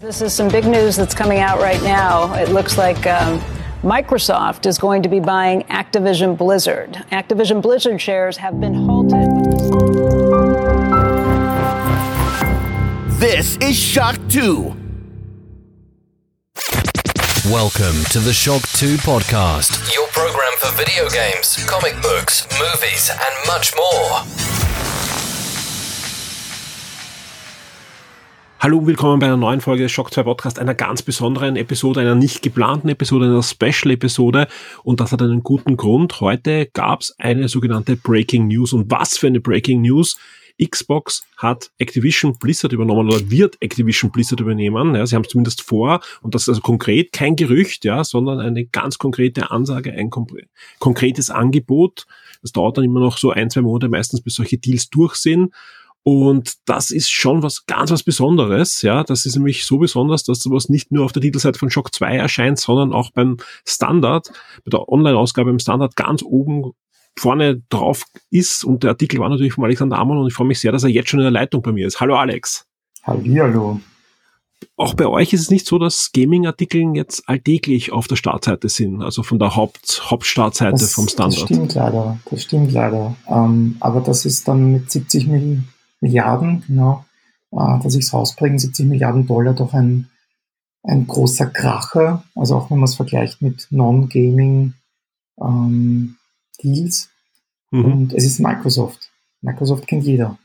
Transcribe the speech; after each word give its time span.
This 0.00 0.22
is 0.22 0.32
some 0.32 0.46
big 0.46 0.64
news 0.64 0.94
that's 0.94 1.12
coming 1.12 1.40
out 1.40 1.58
right 1.58 1.82
now. 1.82 2.32
It 2.34 2.50
looks 2.50 2.78
like 2.78 3.04
um, 3.04 3.40
Microsoft 3.82 4.64
is 4.64 4.78
going 4.78 5.02
to 5.02 5.08
be 5.08 5.18
buying 5.18 5.62
Activision 5.62 6.38
Blizzard. 6.38 6.92
Activision 7.10 7.60
Blizzard 7.60 8.00
shares 8.00 8.36
have 8.36 8.60
been 8.60 8.74
halted. 8.74 9.28
This 13.18 13.56
is 13.56 13.76
Shock 13.76 14.20
2. 14.28 14.66
Welcome 17.46 18.04
to 18.12 18.20
the 18.20 18.32
Shock 18.32 18.62
2 18.74 18.98
podcast, 18.98 19.92
your 19.92 20.06
program 20.10 20.52
for 20.60 20.70
video 20.76 21.08
games, 21.08 21.56
comic 21.66 22.00
books, 22.02 22.46
movies, 22.60 23.10
and 23.10 23.46
much 23.48 23.74
more. 23.74 24.57
Hallo 28.60 28.78
und 28.78 28.88
willkommen 28.88 29.20
bei 29.20 29.26
einer 29.26 29.36
neuen 29.36 29.60
Folge 29.60 29.84
des 29.84 29.92
Shock 29.92 30.12
2 30.12 30.24
Podcast, 30.24 30.58
einer 30.58 30.74
ganz 30.74 31.02
besonderen 31.02 31.54
Episode, 31.54 32.00
einer 32.00 32.16
nicht 32.16 32.42
geplanten 32.42 32.88
Episode, 32.88 33.26
einer 33.26 33.40
Special-Episode. 33.40 34.48
Und 34.82 34.98
das 34.98 35.12
hat 35.12 35.22
einen 35.22 35.44
guten 35.44 35.76
Grund. 35.76 36.20
Heute 36.20 36.66
gab 36.66 37.02
es 37.02 37.14
eine 37.20 37.48
sogenannte 37.48 37.94
Breaking 37.94 38.48
News. 38.48 38.72
Und 38.72 38.90
was 38.90 39.16
für 39.16 39.28
eine 39.28 39.38
Breaking 39.38 39.82
News? 39.82 40.18
Xbox 40.60 41.22
hat 41.36 41.70
Activision 41.78 42.36
Blizzard 42.36 42.72
übernommen 42.72 43.08
oder 43.08 43.30
wird 43.30 43.56
Activision 43.60 44.10
Blizzard 44.10 44.40
übernehmen. 44.40 44.92
Ja, 44.96 45.06
sie 45.06 45.14
haben 45.14 45.22
es 45.22 45.28
zumindest 45.28 45.62
vor 45.62 46.00
und 46.22 46.34
das 46.34 46.42
ist 46.42 46.48
also 46.48 46.60
konkret 46.62 47.12
kein 47.12 47.36
Gerücht, 47.36 47.84
ja, 47.84 48.02
sondern 48.02 48.40
eine 48.40 48.64
ganz 48.66 48.98
konkrete 48.98 49.52
Ansage, 49.52 49.92
ein 49.92 50.10
konkretes 50.80 51.30
Angebot. 51.30 52.06
Das 52.42 52.50
dauert 52.50 52.76
dann 52.76 52.84
immer 52.84 52.98
noch 52.98 53.18
so 53.18 53.30
ein, 53.30 53.50
zwei 53.50 53.60
Monate 53.60 53.88
meistens, 53.88 54.20
bis 54.20 54.34
solche 54.34 54.58
Deals 54.58 54.90
durch 54.90 55.14
sind. 55.14 55.52
Und 56.10 56.54
das 56.64 56.90
ist 56.90 57.10
schon 57.10 57.42
was 57.42 57.66
ganz 57.66 57.90
was 57.90 58.02
Besonderes, 58.02 58.80
ja. 58.80 59.04
Das 59.04 59.26
ist 59.26 59.36
nämlich 59.36 59.66
so 59.66 59.76
besonders, 59.76 60.24
dass 60.24 60.40
sowas 60.40 60.70
nicht 60.70 60.90
nur 60.90 61.04
auf 61.04 61.12
der 61.12 61.20
Titelseite 61.20 61.58
von 61.58 61.68
Shock 61.68 61.94
2 61.94 62.16
erscheint, 62.16 62.58
sondern 62.58 62.94
auch 62.94 63.10
beim 63.10 63.36
Standard, 63.66 64.32
bei 64.64 64.70
der 64.70 64.88
Online-Ausgabe 64.88 65.50
im 65.50 65.58
Standard 65.58 65.96
ganz 65.96 66.22
oben 66.22 66.72
vorne 67.18 67.60
drauf 67.68 68.04
ist. 68.30 68.64
Und 68.64 68.84
der 68.84 68.92
Artikel 68.92 69.20
war 69.20 69.28
natürlich 69.28 69.52
von 69.52 69.64
Alexander 69.64 69.98
Ammann 69.98 70.16
und 70.16 70.28
ich 70.28 70.32
freue 70.32 70.46
mich 70.46 70.60
sehr, 70.60 70.72
dass 70.72 70.82
er 70.82 70.88
jetzt 70.88 71.10
schon 71.10 71.20
in 71.20 71.24
der 71.24 71.30
Leitung 71.30 71.60
bei 71.60 71.72
mir 71.72 71.86
ist. 71.86 72.00
Hallo 72.00 72.16
Alex. 72.16 72.64
Hallo. 73.04 73.78
Auch 74.78 74.94
bei 74.94 75.06
euch 75.06 75.34
ist 75.34 75.42
es 75.42 75.50
nicht 75.50 75.66
so, 75.66 75.78
dass 75.78 76.12
Gaming-Artikel 76.12 76.84
jetzt 76.94 77.28
alltäglich 77.28 77.92
auf 77.92 78.08
der 78.08 78.16
Startseite 78.16 78.70
sind, 78.70 79.02
also 79.02 79.22
von 79.22 79.38
der 79.38 79.56
Haupt 79.56 80.10
Hauptstartseite 80.10 80.78
das, 80.78 80.94
vom 80.94 81.06
Standard. 81.06 81.42
Das 81.42 81.48
stimmt 81.48 81.74
leider, 81.74 82.18
das 82.30 82.42
stimmt 82.42 82.72
leider. 82.72 83.14
Ähm, 83.28 83.76
aber 83.80 84.00
das 84.00 84.24
ist 84.24 84.48
dann 84.48 84.72
mit 84.72 84.90
70 84.90 85.26
Millionen 85.26 85.68
Milliarden, 86.00 86.62
genau, 86.66 87.04
äh, 87.52 87.82
dass 87.82 87.94
ich 87.94 88.04
es 88.04 88.12
rausbringe, 88.12 88.58
70 88.58 88.86
Milliarden 88.86 89.26
Dollar, 89.26 89.54
doch 89.54 89.72
ein, 89.74 90.08
ein 90.82 91.06
großer 91.06 91.46
Kracher. 91.46 92.24
Also 92.34 92.56
auch 92.56 92.70
wenn 92.70 92.78
man 92.78 92.88
es 92.88 92.96
vergleicht 92.96 93.42
mit 93.42 93.66
Non-Gaming 93.70 94.74
ähm, 95.40 96.16
Deals. 96.62 97.10
Mhm. 97.70 97.84
Und 97.84 98.12
es 98.14 98.24
ist 98.24 98.40
Microsoft. 98.40 99.10
Microsoft 99.40 99.86
kennt 99.86 100.04
jeder. 100.04 100.38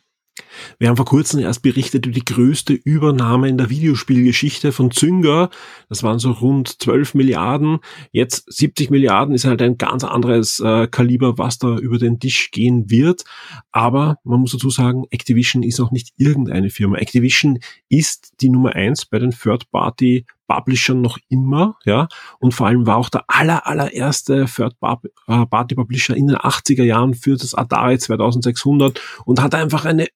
Wir 0.79 0.89
haben 0.89 0.97
vor 0.97 1.05
kurzem 1.05 1.39
erst 1.39 1.61
berichtet 1.61 2.05
über 2.05 2.13
die 2.13 2.25
größte 2.25 2.73
Übernahme 2.73 3.49
in 3.49 3.57
der 3.57 3.69
Videospielgeschichte 3.69 4.71
von 4.71 4.91
Zynga. 4.91 5.49
Das 5.89 6.03
waren 6.03 6.19
so 6.19 6.31
rund 6.31 6.81
12 6.81 7.13
Milliarden. 7.13 7.79
Jetzt 8.11 8.51
70 8.51 8.89
Milliarden 8.89 9.35
ist 9.35 9.45
halt 9.45 9.61
ein 9.61 9.77
ganz 9.77 10.03
anderes 10.03 10.59
äh, 10.59 10.87
Kaliber, 10.87 11.37
was 11.37 11.57
da 11.57 11.77
über 11.77 11.97
den 11.97 12.19
Tisch 12.19 12.51
gehen 12.51 12.89
wird. 12.89 13.23
Aber 13.71 14.17
man 14.23 14.39
muss 14.39 14.51
dazu 14.51 14.69
sagen, 14.69 15.05
Activision 15.09 15.63
ist 15.63 15.79
auch 15.79 15.91
nicht 15.91 16.13
irgendeine 16.17 16.69
Firma. 16.69 16.97
Activision 16.97 17.59
ist 17.89 18.33
die 18.41 18.49
Nummer 18.49 18.75
eins 18.75 19.05
bei 19.05 19.19
den 19.19 19.31
Third-Party 19.31 20.25
Publishern 20.47 21.01
noch 21.01 21.17
immer, 21.29 21.77
ja, 21.85 22.07
und 22.39 22.53
vor 22.53 22.67
allem 22.67 22.85
war 22.85 22.97
auch 22.97 23.09
der 23.09 23.23
aller, 23.27 23.65
allererste 23.65 24.45
Third-Party-Publisher 24.45 26.15
in 26.15 26.27
den 26.27 26.37
80er 26.37 26.83
Jahren 26.83 27.13
für 27.13 27.35
das 27.37 27.55
Atari 27.55 27.97
2600 27.97 29.01
und 29.25 29.41
hat 29.41 29.55
einfach 29.55 29.85
eine 29.85 30.07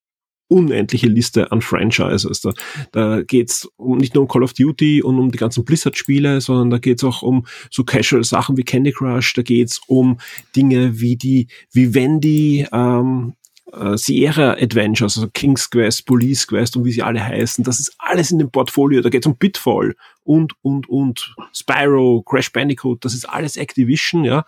unendliche 0.47 1.07
Liste 1.07 1.51
an 1.51 1.61
Franchises. 1.61 2.41
Da, 2.41 2.53
da 2.91 3.21
geht's 3.21 3.67
um, 3.77 3.97
nicht 3.97 4.15
nur 4.15 4.23
um 4.23 4.27
Call 4.27 4.43
of 4.43 4.53
Duty 4.53 5.01
und 5.01 5.19
um 5.19 5.31
die 5.31 5.37
ganzen 5.37 5.65
Blizzard-Spiele, 5.65 6.41
sondern 6.41 6.69
da 6.69 6.77
geht's 6.77 7.03
auch 7.03 7.21
um 7.21 7.45
so 7.69 7.83
Casual-Sachen 7.83 8.57
wie 8.57 8.63
Candy 8.63 8.91
Crush, 8.91 9.33
da 9.33 9.41
geht's 9.41 9.81
um 9.87 10.17
Dinge 10.55 10.99
wie 10.99 11.17
die 11.17 11.47
Vivendi, 11.71 12.67
ähm, 12.71 13.33
äh, 13.73 13.97
Sierra 13.97 14.53
Adventures, 14.53 15.17
also 15.17 15.29
King's 15.33 15.69
Quest, 15.69 16.05
Police 16.05 16.47
Quest 16.47 16.77
und 16.77 16.85
wie 16.85 16.91
sie 16.91 17.03
alle 17.03 17.23
heißen. 17.23 17.63
Das 17.63 17.79
ist 17.79 17.93
alles 17.97 18.31
in 18.31 18.39
dem 18.39 18.49
Portfolio. 18.49 19.01
Da 19.01 19.09
geht's 19.09 19.27
um 19.27 19.37
Pitfall 19.37 19.95
und, 20.23 20.53
und, 20.61 20.87
und 20.87 21.35
Spyro, 21.53 22.23
Crash 22.23 22.51
Bandicoot, 22.51 23.03
das 23.03 23.13
ist 23.13 23.25
alles 23.25 23.57
Activision, 23.57 24.23
ja. 24.23 24.45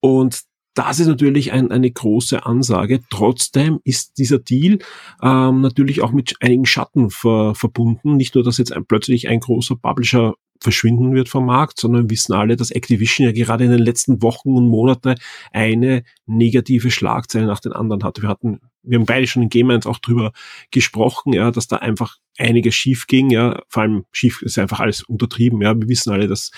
Und 0.00 0.42
das 0.74 0.98
ist 1.00 1.06
natürlich 1.06 1.52
ein, 1.52 1.70
eine 1.70 1.90
große 1.90 2.44
Ansage. 2.44 3.00
Trotzdem 3.08 3.80
ist 3.84 4.18
dieser 4.18 4.38
Deal 4.38 4.78
ähm, 5.22 5.60
natürlich 5.60 6.02
auch 6.02 6.12
mit 6.12 6.36
einigen 6.40 6.66
Schatten 6.66 7.10
ver, 7.10 7.54
verbunden. 7.54 8.16
Nicht 8.16 8.34
nur, 8.34 8.44
dass 8.44 8.58
jetzt 8.58 8.72
ein, 8.72 8.84
plötzlich 8.84 9.28
ein 9.28 9.40
großer 9.40 9.76
Publisher 9.76 10.34
verschwinden 10.60 11.14
wird 11.14 11.28
vom 11.28 11.46
Markt, 11.46 11.78
sondern 11.78 12.10
wissen 12.10 12.32
alle, 12.32 12.56
dass 12.56 12.70
Activision 12.70 13.26
ja 13.26 13.32
gerade 13.32 13.64
in 13.64 13.70
den 13.70 13.80
letzten 13.80 14.22
Wochen 14.22 14.56
und 14.56 14.68
Monaten 14.68 15.14
eine 15.52 16.04
negative 16.26 16.90
Schlagzeile 16.90 17.46
nach 17.46 17.60
den 17.60 17.72
anderen 17.72 18.02
hatte. 18.02 18.22
Wir 18.22 18.28
hatten, 18.28 18.60
wir 18.82 18.98
haben 18.98 19.06
beide 19.06 19.26
schon 19.26 19.42
in 19.42 19.48
Game 19.48 19.70
1 19.70 19.86
auch 19.86 19.98
drüber 19.98 20.32
gesprochen, 20.70 21.32
ja, 21.32 21.50
dass 21.50 21.68
da 21.68 21.76
einfach 21.76 22.16
einiges 22.38 22.74
schief 22.74 23.06
ging, 23.06 23.30
ja, 23.30 23.62
vor 23.68 23.82
allem 23.82 24.04
schief 24.10 24.42
ist 24.42 24.58
einfach 24.58 24.80
alles 24.80 25.02
untertrieben, 25.02 25.60
ja. 25.60 25.74
Wir 25.76 25.88
wissen 25.88 26.12
alle, 26.12 26.28
dass 26.28 26.50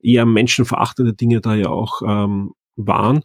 eher 0.00 0.26
menschenverachtende 0.26 1.14
Dinge 1.14 1.40
da 1.40 1.54
ja 1.54 1.68
auch 1.68 2.02
ähm, 2.06 2.52
waren. 2.76 3.22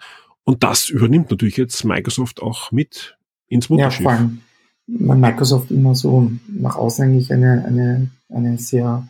Und 0.50 0.64
das 0.64 0.90
übernimmt 0.90 1.30
natürlich 1.30 1.58
jetzt 1.58 1.86
Microsoft 1.86 2.42
auch 2.42 2.72
mit 2.72 3.16
ins 3.50 3.70
Mutterschiff. 3.70 4.04
Ja, 4.04 4.10
vor 4.10 4.20
allem, 4.20 4.42
weil 4.88 5.18
Microsoft 5.18 5.70
immer 5.70 5.94
so 5.94 6.32
nach 6.48 6.76
außen 6.76 7.06
eigentlich 7.06 7.32
eine, 7.32 7.64
eine, 7.66 8.10
eine 8.30 8.58
sehr 8.58 9.08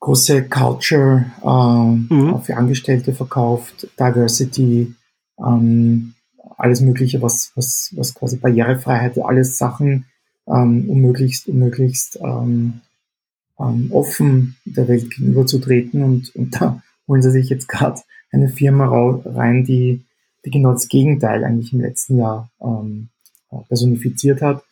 große 0.00 0.48
Culture 0.48 1.26
äh, 1.44 2.12
mhm. 2.12 2.42
für 2.42 2.56
Angestellte 2.56 3.14
verkauft, 3.14 3.86
Diversity, 3.96 4.92
ähm, 5.38 6.14
alles 6.58 6.80
Mögliche, 6.80 7.22
was, 7.22 7.52
was, 7.54 7.92
was 7.94 8.12
quasi 8.16 8.36
Barrierefreiheit, 8.38 9.18
alles 9.20 9.56
Sachen, 9.56 10.06
ähm, 10.48 10.90
um 10.90 11.00
möglichst, 11.00 11.46
um 11.46 11.60
möglichst 11.60 12.18
ähm, 12.24 12.80
ähm, 13.60 13.92
offen 13.92 14.56
der 14.64 14.88
Welt 14.88 15.10
gegenüberzutreten. 15.10 16.02
Und, 16.02 16.34
und 16.34 16.60
da 16.60 16.82
holen 17.06 17.22
sie 17.22 17.30
sich 17.30 17.50
jetzt 17.50 17.68
gerade 17.68 18.00
eine 18.32 18.48
Firma 18.48 18.88
rein, 19.24 19.62
die 19.62 20.04
die 20.04 20.09
genau 20.42 20.72
das 20.72 20.88
Gegenteil 20.88 21.44
eigentlich 21.44 21.72
im 21.72 21.80
letzten 21.80 22.16
Jahr 22.16 22.50
ähm, 22.62 23.08
personifiziert 23.68 24.42
hat. 24.42 24.62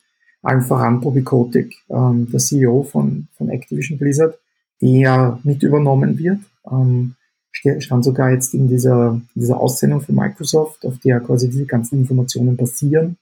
Allen 0.41 0.61
voran 0.61 1.01
Bobby 1.01 1.21
Kotick, 1.21 1.75
ähm, 1.89 2.29
der 2.31 2.39
CEO 2.39 2.83
von, 2.83 3.27
von 3.37 3.49
Activision 3.49 3.97
Blizzard, 3.97 4.37
der 4.81 5.39
mit 5.43 5.63
übernommen 5.63 6.17
wird. 6.17 6.39
Ähm, 6.71 7.15
stand 7.51 8.05
sogar 8.05 8.31
jetzt 8.31 8.53
in 8.53 8.69
dieser, 8.69 9.21
in 9.35 9.41
dieser 9.41 9.59
Aussendung 9.59 10.01
von 10.01 10.15
Microsoft, 10.15 10.85
auf 10.85 10.97
der 10.99 11.19
quasi 11.19 11.49
diese 11.49 11.65
ganzen 11.65 11.99
Informationen 11.99 12.55
basieren, 12.55 13.17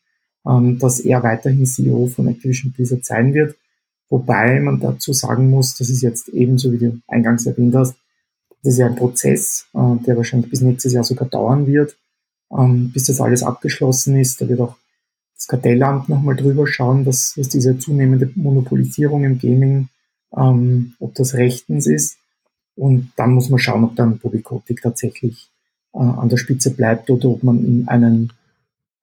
ähm, 0.46 0.78
dass 0.78 1.00
er 1.00 1.24
weiterhin 1.24 1.66
CEO 1.66 2.08
von 2.08 2.28
Activision 2.28 2.72
Blizzard 2.72 3.04
sein 3.04 3.34
wird. 3.34 3.56
Wobei 4.10 4.60
man 4.60 4.80
dazu 4.80 5.12
sagen 5.12 5.50
muss, 5.50 5.76
das 5.76 5.90
ist 5.90 6.02
jetzt 6.02 6.30
ebenso, 6.30 6.72
wie 6.72 6.78
du 6.78 7.00
eingangs 7.08 7.48
erwähnt 7.48 7.76
hast, 7.76 7.96
das 8.64 8.74
ist 8.74 8.80
ja 8.80 8.88
ein 8.88 8.96
Prozess, 8.96 9.66
äh, 9.74 9.96
der 10.06 10.18
wahrscheinlich 10.18 10.52
bis 10.52 10.62
nächstes 10.62 10.94
Jahr 10.94 11.04
sogar 11.04 11.28
dauern 11.28 11.66
wird 11.66 11.98
ähm, 12.52 12.92
bis 12.92 13.06
das 13.06 13.22
alles 13.22 13.44
abgeschlossen 13.44 14.20
ist. 14.20 14.42
Da 14.42 14.48
wird 14.48 14.60
auch 14.60 14.76
das 15.36 15.48
Kartellamt 15.48 16.10
nochmal 16.10 16.36
drüber 16.36 16.68
schauen, 16.68 17.06
was, 17.06 17.34
was 17.38 17.50
diese 17.50 17.78
zunehmende 17.78 18.32
Monopolisierung 18.36 19.24
im 19.24 19.40
Gaming, 19.40 19.90
ähm, 20.36 20.94
ob 21.00 21.16
das 21.16 21.36
rechtens 21.36 21.88
ist. 21.88 22.18
Und 22.76 23.12
dann 23.16 23.34
muss 23.34 23.50
man 23.50 23.60
schauen, 23.60 23.84
ob 23.84 23.96
dann 23.96 24.20
Bobby 24.20 24.42
Kotick 24.42 24.82
tatsächlich 24.82 25.50
äh, 25.94 26.00
an 26.00 26.30
der 26.30 26.38
Spitze 26.38 26.72
bleibt 26.72 27.10
oder 27.10 27.30
ob 27.30 27.44
man 27.44 27.64
ihm 27.66 27.88
einen, 27.88 28.34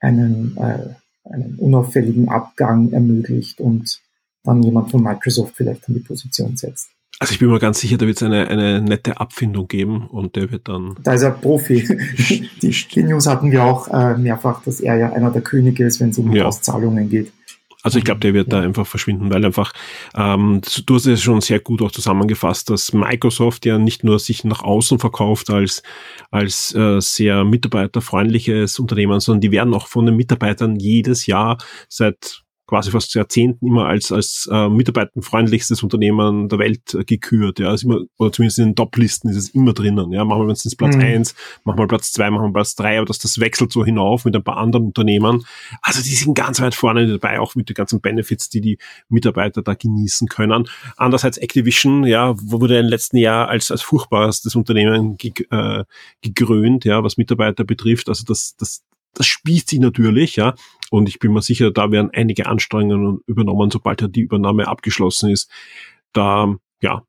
einen, 0.01 0.57
äh, 0.57 0.95
einen 1.25 1.57
unauffälligen 1.59 2.29
Abgang 2.29 2.93
ermöglicht 2.93 3.61
und 3.61 4.01
dann 4.45 4.63
jemand 4.63 4.91
von 4.91 5.03
Microsoft 5.03 5.57
vielleicht 5.57 5.89
an 5.89 5.95
die 5.95 6.01
Position 6.01 6.57
setzt. 6.57 6.91
Also 7.21 7.33
ich 7.33 7.39
bin 7.39 7.49
mir 7.49 7.59
ganz 7.59 7.81
sicher, 7.81 7.97
da 7.97 8.07
wird 8.07 8.17
es 8.17 8.23
eine, 8.23 8.49
eine 8.49 8.81
nette 8.81 9.21
Abfindung 9.21 9.69
geben 9.69 10.09
und 10.09 10.37
der 10.37 10.51
wird 10.51 10.69
dann. 10.69 10.97
Da 11.03 11.15
ist 11.15 11.23
er 11.23 11.31
Profi. 11.31 11.87
die, 12.63 12.71
die 12.71 13.03
News 13.03 13.27
hatten 13.27 13.51
wir 13.53 13.63
auch 13.65 13.89
äh, 13.89 14.17
mehrfach, 14.17 14.63
dass 14.65 14.81
er 14.81 14.97
ja 14.97 15.13
einer 15.13 15.31
der 15.31 15.43
Könige 15.43 15.85
ist, 15.85 16.01
wenn 16.01 16.11
es 16.11 16.19
um 16.19 16.33
ja. 16.33 16.45
Auszahlungen 16.45 17.09
geht. 17.09 17.33
Also 17.85 17.99
ich 17.99 18.05
glaube, 18.05 18.21
der 18.21 18.33
wird 18.33 18.51
ja. 18.51 18.61
da 18.61 18.65
einfach 18.65 18.87
verschwinden, 18.87 19.31
weil 19.31 19.45
einfach, 19.45 19.75
ähm, 20.17 20.63
du 20.87 20.95
hast 20.95 21.05
es 21.05 21.21
schon 21.21 21.43
sehr 21.43 21.61
gut 21.61 21.83
auch 21.83 21.93
zusammengefasst, 21.93 22.71
dass 22.71 22.95
Microsoft 22.95 23.67
ja 23.67 23.79
nicht 23.79 24.05
nur 24.05 24.19
sich 24.19 24.43
nach 24.43 24.63
außen 24.63 24.99
verkauft 24.99 25.51
als, 25.51 25.83
als 26.31 26.75
äh, 26.75 27.01
sehr 27.01 27.45
mitarbeiterfreundliches 27.45 28.79
Unternehmen, 28.79 29.21
sondern 29.21 29.43
die 29.43 29.51
werden 29.51 29.75
auch 29.75 29.87
von 29.87 30.07
den 30.07 30.17
Mitarbeitern 30.17 30.77
jedes 30.77 31.27
Jahr 31.27 31.59
seit 31.91 32.44
quasi 32.67 32.91
fast 32.91 33.15
Jahrzehnten 33.15 33.67
immer 33.67 33.87
als, 33.87 34.11
als 34.11 34.49
äh, 34.51 34.69
mitarbeitenfreundlichstes 34.69 35.83
Unternehmen 35.83 36.49
der 36.49 36.59
Welt 36.59 36.95
äh, 36.95 37.05
gekürt. 37.05 37.59
Ja, 37.59 37.75
ist 37.75 37.85
immer, 37.85 38.01
oder 38.19 38.33
zumindest 38.33 38.59
in 38.59 38.67
den 38.67 38.77
Top-Listen 38.77 39.29
ist 39.29 39.37
es 39.37 39.49
immer 39.51 39.75
drinnen. 39.75 40.13
Ja, 40.13 40.25
manchmal 40.25 40.49
wenn 40.49 40.55
es 40.55 40.77
Platz 40.77 40.97
mhm. 40.97 41.03
eins, 41.03 41.35
manchmal 41.65 41.87
Platz 41.87 42.13
zwei, 42.13 42.31
manchmal 42.31 42.53
Platz 42.53 42.75
drei, 42.75 42.97
aber 42.97 43.07
dass 43.07 43.19
das 43.19 43.39
wechselt 43.39 43.71
so 43.71 43.85
hinauf 43.85 44.25
mit 44.25 44.35
ein 44.35 44.43
paar 44.43 44.57
anderen 44.57 44.87
Unternehmen. 44.87 45.45
Also 45.83 46.03
die 46.03 46.15
sind 46.15 46.35
ganz 46.35 46.61
weit 46.61 46.75
vorne 46.75 47.07
dabei, 47.07 47.39
auch 47.39 47.55
mit 47.55 47.69
den 47.69 47.75
ganzen 47.75 48.01
Benefits, 48.01 48.49
die 48.49 48.61
die 48.61 48.79
Mitarbeiter 49.09 49.63
da 49.63 49.75
genießen 49.75 50.29
können. 50.29 50.69
Andererseits 50.97 51.39
Activision, 51.39 52.05
ja, 52.05 52.35
wurde 52.41 52.79
im 52.79 52.87
letzten 52.87 53.19
Jahr 53.19 53.49
als, 53.49 53.71
als 53.71 53.83
furchtbarstes 53.83 54.55
Unternehmen 54.57 55.17
ge 55.17 55.33
äh, 55.51 55.85
gekrönt, 56.23 56.85
ja, 56.85 57.03
was 57.03 57.17
Mitarbeiter 57.17 57.65
betrifft. 57.65 58.09
Also 58.09 58.25
das, 58.25 58.57
das, 58.57 58.83
das 59.15 59.27
spießt 59.27 59.69
sich 59.69 59.81
natürlich, 59.81 60.37
ja. 60.37 60.55
Und 60.91 61.09
ich 61.09 61.19
bin 61.19 61.33
mir 61.33 61.43
sicher, 61.43 61.71
da 61.71 61.91
werden 61.91 62.11
einige 62.13 62.47
Anstrengungen 62.47 63.21
übernommen, 63.27 63.71
sobald 63.71 64.01
ja 64.01 64.09
die 64.09 64.21
Übernahme 64.21 64.69
abgeschlossen 64.69 65.31
ist, 65.31 65.51
da, 66.13 66.55
ja, 66.81 67.03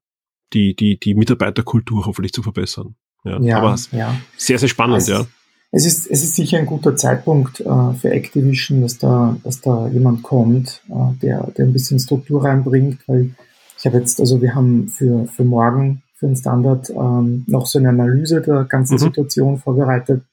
die, 0.54 0.76
die, 0.76 1.00
die 1.00 1.16
Mitarbeiterkultur 1.16 2.06
hoffentlich 2.06 2.34
zu 2.34 2.42
verbessern. 2.42 2.96
Ja, 3.24 3.40
ja 3.40 3.58
aber 3.58 3.76
ja. 3.92 4.16
sehr, 4.38 4.60
sehr 4.60 4.70
spannend, 4.70 5.00
es, 5.00 5.08
ja. 5.08 5.26
Es 5.72 5.86
ist, 5.86 6.08
es 6.08 6.24
ist 6.24 6.36
sicher 6.36 6.58
ein 6.58 6.66
guter 6.66 6.96
Zeitpunkt 6.96 7.60
äh, 7.60 7.94
für 8.00 8.12
Activision, 8.12 8.82
dass 8.82 8.98
da, 8.98 9.38
dass 9.44 9.62
da 9.62 9.88
jemand 9.90 10.24
kommt, 10.24 10.82
äh, 10.90 11.20
der, 11.22 11.52
der 11.58 11.66
ein 11.66 11.74
bisschen 11.74 12.00
Struktur 12.00 12.46
reinbringt, 12.46 13.00
weil 13.08 13.32
ich 13.78 13.86
habe 13.86 13.98
jetzt, 13.98 14.20
also 14.20 14.42
wir 14.42 14.56
haben 14.56 14.88
für, 14.88 15.28
für 15.28 15.44
morgen, 15.44 16.02
für 16.14 16.28
den 16.28 16.38
Standard, 16.38 16.90
ähm, 16.92 17.44
noch 17.48 17.66
so 17.66 17.78
eine 17.80 17.90
Analyse 17.90 18.42
der 18.42 18.64
ganzen 18.64 18.94
mhm. 18.94 19.00
Situation 19.00 19.58
vorbereitet 19.58 20.24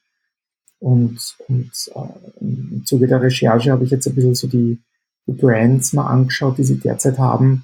und, 0.83 1.17
und 1.47 1.71
äh, 1.95 2.41
im 2.41 2.83
Zuge 2.85 3.07
der 3.07 3.21
Recherche 3.21 3.71
habe 3.71 3.85
ich 3.85 3.91
jetzt 3.91 4.05
ein 4.05 4.15
bisschen 4.15 4.35
so 4.35 4.47
die, 4.47 4.81
die 5.25 5.31
Brands 5.31 5.93
mal 5.93 6.07
angeschaut, 6.07 6.57
die 6.57 6.65
sie 6.65 6.77
derzeit 6.77 7.17
haben. 7.17 7.63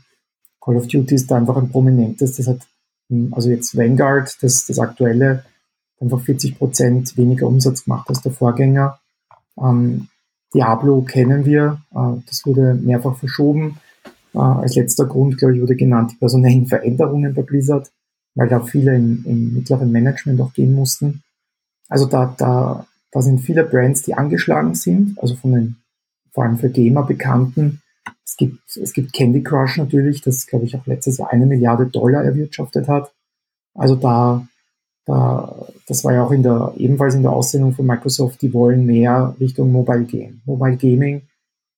Call 0.62 0.78
of 0.78 0.88
Duty 0.88 1.16
ist 1.16 1.30
da 1.30 1.36
einfach 1.36 1.58
ein 1.58 1.70
prominentes. 1.70 2.38
Das 2.38 2.48
hat, 2.48 2.62
hm, 3.10 3.34
also 3.34 3.50
jetzt 3.50 3.76
Vanguard, 3.76 4.42
das, 4.42 4.66
das 4.66 4.80
aktuelle, 4.80 5.44
einfach 6.00 6.22
40 6.22 6.58
Prozent 6.58 7.18
weniger 7.18 7.48
Umsatz 7.48 7.84
gemacht 7.84 8.08
als 8.08 8.22
der 8.22 8.32
Vorgänger. 8.32 9.00
Ähm, 9.62 10.08
Diablo 10.54 11.02
kennen 11.02 11.44
wir, 11.44 11.82
äh, 11.92 12.22
das 12.26 12.46
wurde 12.46 12.74
mehrfach 12.74 13.18
verschoben. 13.18 13.80
Äh, 14.34 14.40
als 14.40 14.78
letzter 14.78 15.06
Grund, 15.06 15.38
glaube 15.38 15.58
ich, 15.58 15.62
wurde 15.62 15.76
genannt 15.76 16.14
die 16.14 16.18
personellen 16.18 16.68
Veränderungen 16.68 17.34
bei 17.34 17.42
Blizzard, 17.42 17.92
weil 18.36 18.48
da 18.48 18.62
viele 18.62 18.96
im, 18.96 19.26
im 19.26 19.54
mittleren 19.56 19.92
Management 19.92 20.40
auch 20.40 20.54
gehen 20.54 20.74
mussten. 20.74 21.22
Also 21.90 22.06
da, 22.06 22.34
da 22.38 22.86
da 23.12 23.22
sind 23.22 23.40
viele 23.40 23.64
Brands, 23.64 24.04
die 24.04 24.14
angeschlagen 24.14 24.76
sind, 24.76 25.18
also 25.20 25.36
von 25.36 25.52
den 25.52 25.76
vor 26.32 26.44
allem 26.44 26.58
für 26.58 26.70
Gamer 26.70 27.04
bekannten. 27.04 27.82
Es 28.24 28.38
gibt, 28.38 28.78
es 28.78 28.94
gibt 28.94 29.14
Candy 29.14 29.44
Crush 29.44 29.78
natürlich, 29.78 30.22
das 30.22 30.46
glaube 30.46 30.66
ich 30.66 30.76
auch 30.76 30.86
letztes 30.86 31.18
Jahr 31.18 31.32
eine 31.32 31.46
Milliarde 31.46 31.88
Dollar 31.88 32.24
erwirtschaftet 32.24 32.88
hat. 32.88 33.12
Also 33.74 33.96
da, 33.96 34.48
da, 35.06 35.68
das 35.88 36.04
war 36.04 36.14
ja 36.14 36.24
auch 36.24 36.32
in 36.32 36.44
der, 36.44 36.74
ebenfalls 36.78 37.16
in 37.16 37.24
der 37.24 37.32
Aussendung 37.32 37.74
von 37.74 37.86
Microsoft, 37.86 38.42
die 38.42 38.54
wollen 38.54 38.86
mehr 38.86 39.36
Richtung 39.40 39.72
Mobile 39.72 40.06
Game. 40.06 40.42
Mobile 40.46 40.78
Gaming 40.78 41.24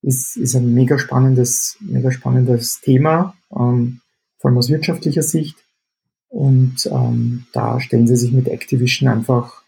ist, 0.01 0.35
ist 0.35 0.55
ein 0.55 0.73
mega 0.73 0.97
spannendes, 0.97 1.77
mega 1.79 2.11
spannendes 2.11 2.81
Thema, 2.81 3.35
ähm, 3.55 4.01
vor 4.39 4.49
allem 4.49 4.57
aus 4.57 4.69
wirtschaftlicher 4.69 5.23
Sicht. 5.23 5.57
Und 6.27 6.89
ähm, 6.91 7.45
da 7.53 7.79
stellen 7.79 8.07
sie 8.07 8.15
sich 8.15 8.31
mit 8.31 8.47
Activision 8.47 9.09
einfach 9.09 9.60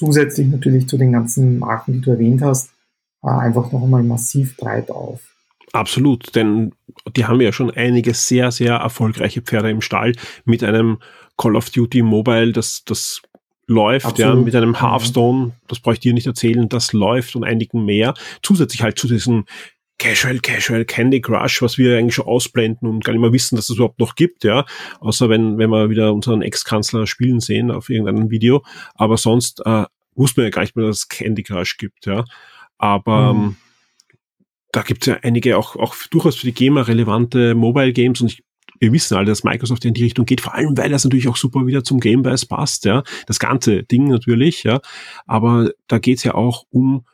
zusätzlich 0.00 0.48
natürlich 0.48 0.88
zu 0.88 0.96
den 0.96 1.12
ganzen 1.12 1.58
Marken, 1.58 1.92
die 1.92 2.00
du 2.00 2.10
erwähnt 2.12 2.40
hast, 2.40 2.70
äh, 3.22 3.28
einfach 3.28 3.70
noch 3.70 3.82
einmal 3.82 4.02
massiv 4.02 4.56
breit 4.56 4.90
auf. 4.90 5.20
Absolut, 5.72 6.34
denn 6.34 6.72
die 7.14 7.26
haben 7.26 7.40
ja 7.40 7.52
schon 7.52 7.70
einige 7.70 8.14
sehr, 8.14 8.50
sehr 8.50 8.76
erfolgreiche 8.76 9.42
Pferde 9.42 9.70
im 9.70 9.82
Stall 9.82 10.14
mit 10.44 10.64
einem 10.64 10.98
Call 11.36 11.54
of 11.54 11.68
Duty 11.68 12.02
Mobile, 12.02 12.52
das, 12.52 12.82
das 12.84 13.20
läuft, 13.66 14.06
Absolut. 14.06 14.34
ja, 14.36 14.42
mit 14.42 14.56
einem 14.56 14.80
Hearthstone, 14.80 15.52
das 15.68 15.80
brauche 15.80 15.94
ich 15.94 16.00
dir 16.00 16.14
nicht 16.14 16.26
erzählen, 16.26 16.68
das 16.68 16.94
läuft 16.94 17.36
und 17.36 17.44
einigen 17.44 17.84
mehr. 17.84 18.14
Zusätzlich 18.42 18.82
halt 18.82 18.98
zu 18.98 19.06
diesem 19.06 19.44
Casual, 20.00 20.40
Casual, 20.40 20.86
Candy 20.86 21.20
Crush, 21.20 21.60
was 21.60 21.76
wir 21.76 21.98
eigentlich 21.98 22.14
schon 22.14 22.24
ausblenden 22.24 22.88
und 22.88 23.04
gar 23.04 23.12
nicht 23.12 23.20
mehr 23.20 23.34
wissen, 23.34 23.56
dass 23.56 23.68
es 23.68 23.76
überhaupt 23.76 23.98
noch 23.98 24.14
gibt, 24.14 24.44
ja. 24.44 24.64
Außer 24.98 25.28
wenn, 25.28 25.58
wenn 25.58 25.68
wir 25.68 25.90
wieder 25.90 26.14
unseren 26.14 26.40
Ex-Kanzler 26.40 27.06
spielen 27.06 27.40
sehen 27.40 27.70
auf 27.70 27.90
irgendeinem 27.90 28.30
Video. 28.30 28.64
Aber 28.94 29.18
sonst 29.18 29.60
äh, 29.66 29.84
wussten 30.14 30.38
wir 30.38 30.44
ja 30.44 30.50
gar 30.50 30.62
nicht 30.62 30.74
mehr, 30.74 30.86
dass 30.86 31.00
es 31.00 31.08
Candy 31.08 31.42
Crush 31.42 31.76
gibt, 31.76 32.06
ja. 32.06 32.24
Aber 32.78 33.34
mhm. 33.34 33.40
ähm, 33.40 33.56
da 34.72 34.80
gibt 34.80 35.02
es 35.02 35.06
ja 35.06 35.18
einige 35.22 35.58
auch, 35.58 35.76
auch 35.76 35.94
durchaus 36.10 36.36
für 36.36 36.46
die 36.46 36.54
Gamer 36.54 36.88
relevante 36.88 37.54
Mobile 37.54 37.92
Games 37.92 38.22
und 38.22 38.32
ich 38.32 38.42
wir 38.82 38.94
wissen 38.94 39.14
alle, 39.14 39.26
dass 39.26 39.44
Microsoft 39.44 39.84
in 39.84 39.92
die 39.92 40.04
Richtung 40.04 40.24
geht, 40.24 40.40
vor 40.40 40.54
allem 40.54 40.74
weil 40.78 40.88
das 40.88 41.04
natürlich 41.04 41.28
auch 41.28 41.36
super 41.36 41.66
wieder 41.66 41.84
zum 41.84 42.00
Game 42.00 42.22
Pass 42.22 42.46
passt, 42.46 42.86
ja. 42.86 43.02
Das 43.26 43.38
ganze 43.38 43.82
Ding 43.82 44.08
natürlich, 44.08 44.62
ja. 44.62 44.80
Aber 45.26 45.70
da 45.86 45.98
geht's 45.98 46.24
ja 46.24 46.34
auch 46.34 46.64
um 46.70 47.04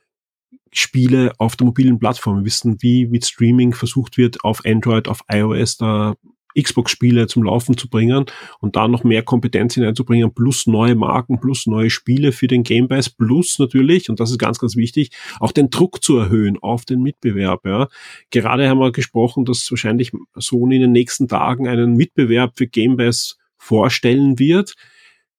Spiele 0.78 1.32
auf 1.38 1.56
der 1.56 1.66
mobilen 1.66 1.98
Plattform. 1.98 2.38
Wir 2.38 2.46
wissen, 2.46 2.76
wie 2.80 3.06
mit 3.06 3.24
Streaming 3.24 3.72
versucht 3.72 4.16
wird, 4.18 4.44
auf 4.44 4.62
Android, 4.64 5.08
auf 5.08 5.20
iOS 5.30 5.78
da 5.78 6.14
Xbox-Spiele 6.60 7.26
zum 7.26 7.42
Laufen 7.44 7.76
zu 7.76 7.88
bringen 7.88 8.24
und 8.60 8.76
da 8.76 8.88
noch 8.88 9.04
mehr 9.04 9.22
Kompetenz 9.22 9.74
hineinzubringen, 9.74 10.32
plus 10.32 10.66
neue 10.66 10.94
Marken, 10.94 11.38
plus 11.38 11.66
neue 11.66 11.90
Spiele 11.90 12.32
für 12.32 12.46
den 12.46 12.62
Game 12.62 12.88
Pass, 12.88 13.10
plus 13.10 13.58
natürlich, 13.58 14.08
und 14.08 14.20
das 14.20 14.30
ist 14.30 14.38
ganz, 14.38 14.58
ganz 14.58 14.76
wichtig, 14.76 15.10
auch 15.38 15.52
den 15.52 15.70
Druck 15.70 16.02
zu 16.02 16.16
erhöhen 16.16 16.58
auf 16.60 16.84
den 16.84 17.02
Mitbewerb. 17.02 17.66
Ja. 17.66 17.88
Gerade 18.30 18.68
haben 18.68 18.80
wir 18.80 18.92
gesprochen, 18.92 19.44
dass 19.44 19.70
wahrscheinlich 19.70 20.12
Sony 20.34 20.76
in 20.76 20.82
den 20.82 20.92
nächsten 20.92 21.28
Tagen 21.28 21.68
einen 21.68 21.94
Mitbewerb 21.94 22.52
für 22.56 22.66
Game 22.66 22.96
Pass 22.96 23.36
vorstellen 23.58 24.38
wird 24.38 24.74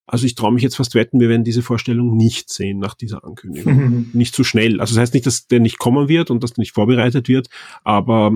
also 0.07 0.25
ich 0.25 0.35
traue 0.35 0.53
mich 0.53 0.63
jetzt 0.63 0.77
fast 0.77 0.95
wetten, 0.95 1.19
wir 1.19 1.27
werden 1.27 1.43
diese 1.43 1.61
Vorstellung 1.61 2.15
nicht 2.15 2.49
sehen 2.49 2.79
nach 2.79 2.95
dieser 2.95 3.25
Ankündigung. 3.25 3.75
Mhm. 3.75 4.09
Nicht 4.13 4.33
zu 4.33 4.43
so 4.43 4.45
schnell. 4.45 4.79
Also 4.79 4.95
das 4.95 5.01
heißt 5.01 5.13
nicht, 5.13 5.25
dass 5.25 5.47
der 5.47 5.59
nicht 5.59 5.79
kommen 5.79 6.07
wird 6.07 6.31
und 6.31 6.43
dass 6.43 6.53
der 6.53 6.61
nicht 6.61 6.73
vorbereitet 6.73 7.27
wird, 7.27 7.49
aber 7.83 8.31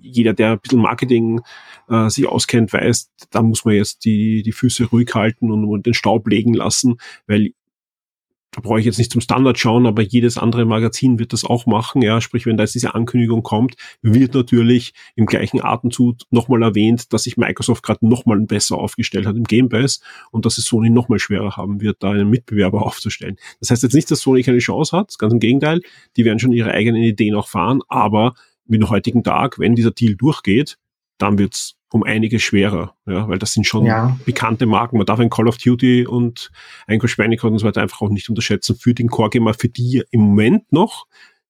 jeder, 0.00 0.32
der 0.32 0.52
ein 0.52 0.60
bisschen 0.60 0.80
Marketing 0.80 1.40
äh, 1.88 2.08
sich 2.08 2.26
auskennt, 2.26 2.72
weiß, 2.72 3.10
da 3.30 3.42
muss 3.42 3.64
man 3.64 3.74
jetzt 3.74 4.04
die, 4.04 4.42
die 4.42 4.52
Füße 4.52 4.84
ruhig 4.86 5.12
halten 5.14 5.50
und, 5.50 5.64
und 5.64 5.86
den 5.86 5.94
Staub 5.94 6.28
legen 6.28 6.54
lassen, 6.54 6.96
weil 7.26 7.52
da 8.52 8.60
brauche 8.60 8.78
ich 8.78 8.86
jetzt 8.86 8.98
nicht 8.98 9.10
zum 9.10 9.22
Standard 9.22 9.58
schauen, 9.58 9.86
aber 9.86 10.02
jedes 10.02 10.36
andere 10.36 10.66
Magazin 10.66 11.18
wird 11.18 11.32
das 11.32 11.42
auch 11.42 11.64
machen. 11.64 12.02
Ja, 12.02 12.20
sprich, 12.20 12.44
wenn 12.44 12.58
da 12.58 12.64
jetzt 12.64 12.74
diese 12.74 12.94
Ankündigung 12.94 13.42
kommt, 13.42 13.76
wird 14.02 14.34
natürlich 14.34 14.92
im 15.16 15.24
gleichen 15.24 15.64
Atemzug 15.64 16.18
nochmal 16.30 16.62
erwähnt, 16.62 17.14
dass 17.14 17.24
sich 17.24 17.38
Microsoft 17.38 17.82
gerade 17.82 18.06
nochmal 18.06 18.38
besser 18.40 18.76
aufgestellt 18.76 19.26
hat 19.26 19.36
im 19.36 19.44
Game 19.44 19.70
Pass 19.70 20.02
und 20.30 20.44
dass 20.44 20.58
es 20.58 20.66
Sony 20.66 20.90
nochmal 20.90 21.18
schwerer 21.18 21.56
haben 21.56 21.80
wird, 21.80 22.02
da 22.02 22.10
einen 22.10 22.28
Mitbewerber 22.28 22.82
aufzustellen. 22.86 23.36
Das 23.60 23.70
heißt 23.70 23.82
jetzt 23.82 23.94
nicht, 23.94 24.10
dass 24.10 24.20
Sony 24.20 24.42
keine 24.42 24.58
Chance 24.58 24.94
hat, 24.94 25.18
ganz 25.18 25.32
im 25.32 25.40
Gegenteil, 25.40 25.80
die 26.18 26.26
werden 26.26 26.38
schon 26.38 26.52
ihre 26.52 26.72
eigenen 26.72 27.02
Ideen 27.02 27.34
auch 27.34 27.48
fahren, 27.48 27.80
aber 27.88 28.34
mit 28.66 28.82
dem 28.82 28.90
heutigen 28.90 29.24
Tag, 29.24 29.58
wenn 29.58 29.74
dieser 29.74 29.92
Deal 29.92 30.14
durchgeht, 30.14 30.76
dann 31.16 31.38
wird's 31.38 31.76
um 31.92 32.02
einige 32.02 32.40
schwerer, 32.40 32.94
ja, 33.06 33.28
weil 33.28 33.38
das 33.38 33.52
sind 33.52 33.66
schon 33.66 33.84
ja. 33.84 34.18
bekannte 34.24 34.66
Marken. 34.66 34.96
Man 34.96 35.06
darf 35.06 35.20
ein 35.20 35.30
Call 35.30 35.48
of 35.48 35.58
Duty 35.58 36.06
und 36.06 36.50
ein 36.86 36.98
Crash 36.98 37.16
Bandicoot 37.16 37.52
und 37.52 37.58
so 37.58 37.66
weiter 37.66 37.82
einfach 37.82 38.00
auch 38.00 38.08
nicht 38.08 38.28
unterschätzen 38.28 38.76
für 38.76 38.94
den 38.94 39.08
Core 39.08 39.30
Gamer, 39.30 39.54
für 39.54 39.68
die 39.68 40.02
im 40.10 40.20
Moment 40.20 40.72
noch 40.72 41.06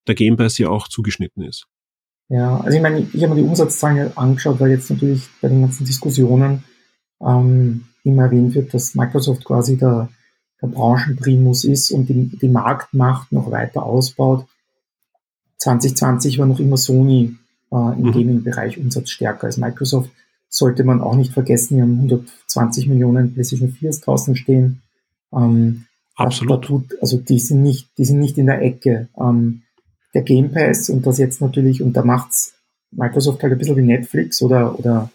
der 0.07 0.15
Game 0.15 0.37
Pass 0.37 0.59
ja 0.59 0.69
auch 0.69 0.89
zugeschnitten 0.89 1.45
ist. 1.45 1.67
Ja, 2.29 2.59
also 2.61 2.77
ich 2.77 2.83
meine, 2.83 3.07
ich 3.13 3.23
habe 3.23 3.35
mir 3.35 3.43
die 3.43 3.47
Umsatzzahlen 3.47 4.17
angeschaut, 4.17 4.59
weil 4.59 4.71
jetzt 4.71 4.91
natürlich 4.91 5.29
bei 5.41 5.49
den 5.49 5.61
ganzen 5.61 5.85
Diskussionen 5.85 6.65
ähm, 7.21 7.85
immer 8.05 8.25
erwähnt 8.25 8.55
wird, 8.55 8.75
dass 8.75 8.95
Microsoft 8.95 9.45
quasi 9.45 9.77
der, 9.77 10.09
der 10.61 10.69
Branchenprimus 10.69 11.65
ist 11.65 11.91
und 11.91 12.09
die, 12.09 12.37
die 12.37 12.49
Marktmacht 12.49 13.33
noch 13.33 13.51
weiter 13.51 13.85
ausbaut. 13.85 14.47
2020 15.59 16.39
war 16.39 16.47
noch 16.47 16.59
immer 16.59 16.77
Sony 16.77 17.37
äh, 17.71 17.77
im 17.77 18.03
mhm. 18.03 18.13
Gaming-Bereich 18.13 18.79
umsatzstärker 18.79 19.45
als 19.47 19.59
Microsoft 19.59 20.11
sollte 20.53 20.85
man 20.85 21.01
auch 21.01 21.17
nicht 21.17 21.33
vergessen, 21.33 21.77
wir 21.77 21.83
haben 21.85 21.97
120 21.97 22.87
Millionen 22.87 23.33
PlayStation 23.33 23.73
4 23.73 23.91
draußen 24.05 24.37
stehen. 24.37 24.83
Ähm, 25.35 25.87
Absolut. 26.15 26.65
Tut, 26.65 26.85
also 27.01 27.17
die 27.17 27.39
sind 27.39 27.63
nicht, 27.63 27.89
die 27.97 28.05
sind 28.05 28.21
nicht 28.21 28.37
in 28.37 28.47
der 28.47 28.61
Ecke. 28.61 29.09
Ähm, 29.19 29.63
der 30.13 30.23
Game 30.23 30.53
Pass 30.53 30.91
und 30.91 31.07
das 31.07 31.17
jetzt 31.17 31.41
natürlich, 31.41 31.83
und 31.83 31.95
da 31.95 32.05
macht's 32.05 32.53
Microsoft 32.91 33.43
halt 33.43 33.55
ein 33.55 33.59
bisschen 33.59 33.79
wie 33.79 33.83
Netflix 33.83 34.43
oder, 34.43 34.79
oder 34.79 35.11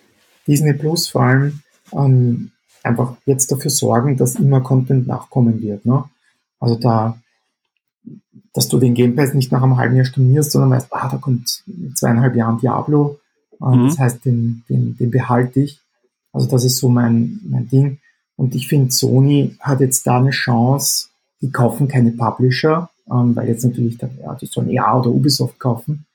Disney 0.47 0.73
Plus 0.73 1.07
vor 1.07 1.21
allem, 1.21 1.61
ähm, 1.93 2.49
einfach 2.81 3.15
jetzt 3.27 3.51
dafür 3.51 3.69
sorgen, 3.69 4.17
dass 4.17 4.35
immer 4.37 4.61
Content 4.61 5.05
nachkommen 5.05 5.61
wird. 5.61 5.85
Ne? 5.85 6.03
Also 6.59 6.79
da, 6.79 7.21
dass 8.53 8.69
du 8.69 8.79
den 8.79 8.95
Game 8.95 9.15
Pass 9.15 9.35
nicht 9.35 9.51
nach 9.51 9.61
einem 9.61 9.77
halben 9.77 9.95
Jahr 9.95 10.05
stornierst, 10.05 10.51
sondern 10.51 10.71
weißt, 10.71 10.87
ah, 10.89 11.09
da 11.11 11.17
kommt 11.17 11.63
in 11.67 11.95
zweieinhalb 11.95 12.35
Jahren 12.35 12.57
Diablo, 12.57 13.19
Mhm. 13.59 13.87
Das 13.87 13.99
heißt, 13.99 14.25
den, 14.25 14.63
den, 14.69 14.97
den 14.97 15.11
behalte 15.11 15.61
ich. 15.61 15.79
Also 16.33 16.49
das 16.49 16.63
ist 16.63 16.77
so 16.77 16.89
mein, 16.89 17.39
mein 17.49 17.67
Ding. 17.69 17.99
Und 18.35 18.53
ich 18.55 18.67
finde, 18.67 18.91
Sony 18.91 19.55
hat 19.59 19.79
jetzt 19.79 20.05
da 20.05 20.17
eine 20.17 20.29
Chance, 20.29 21.07
die 21.41 21.51
kaufen 21.51 21.87
keine 21.87 22.11
Publisher, 22.11 22.89
ähm, 23.09 23.35
weil 23.35 23.47
jetzt 23.47 23.63
natürlich, 23.63 23.97
da, 23.97 24.09
ja, 24.21 24.35
die 24.35 24.45
sollen 24.45 24.69
EA 24.69 24.99
oder 24.99 25.09
Ubisoft 25.09 25.59
kaufen. 25.59 26.05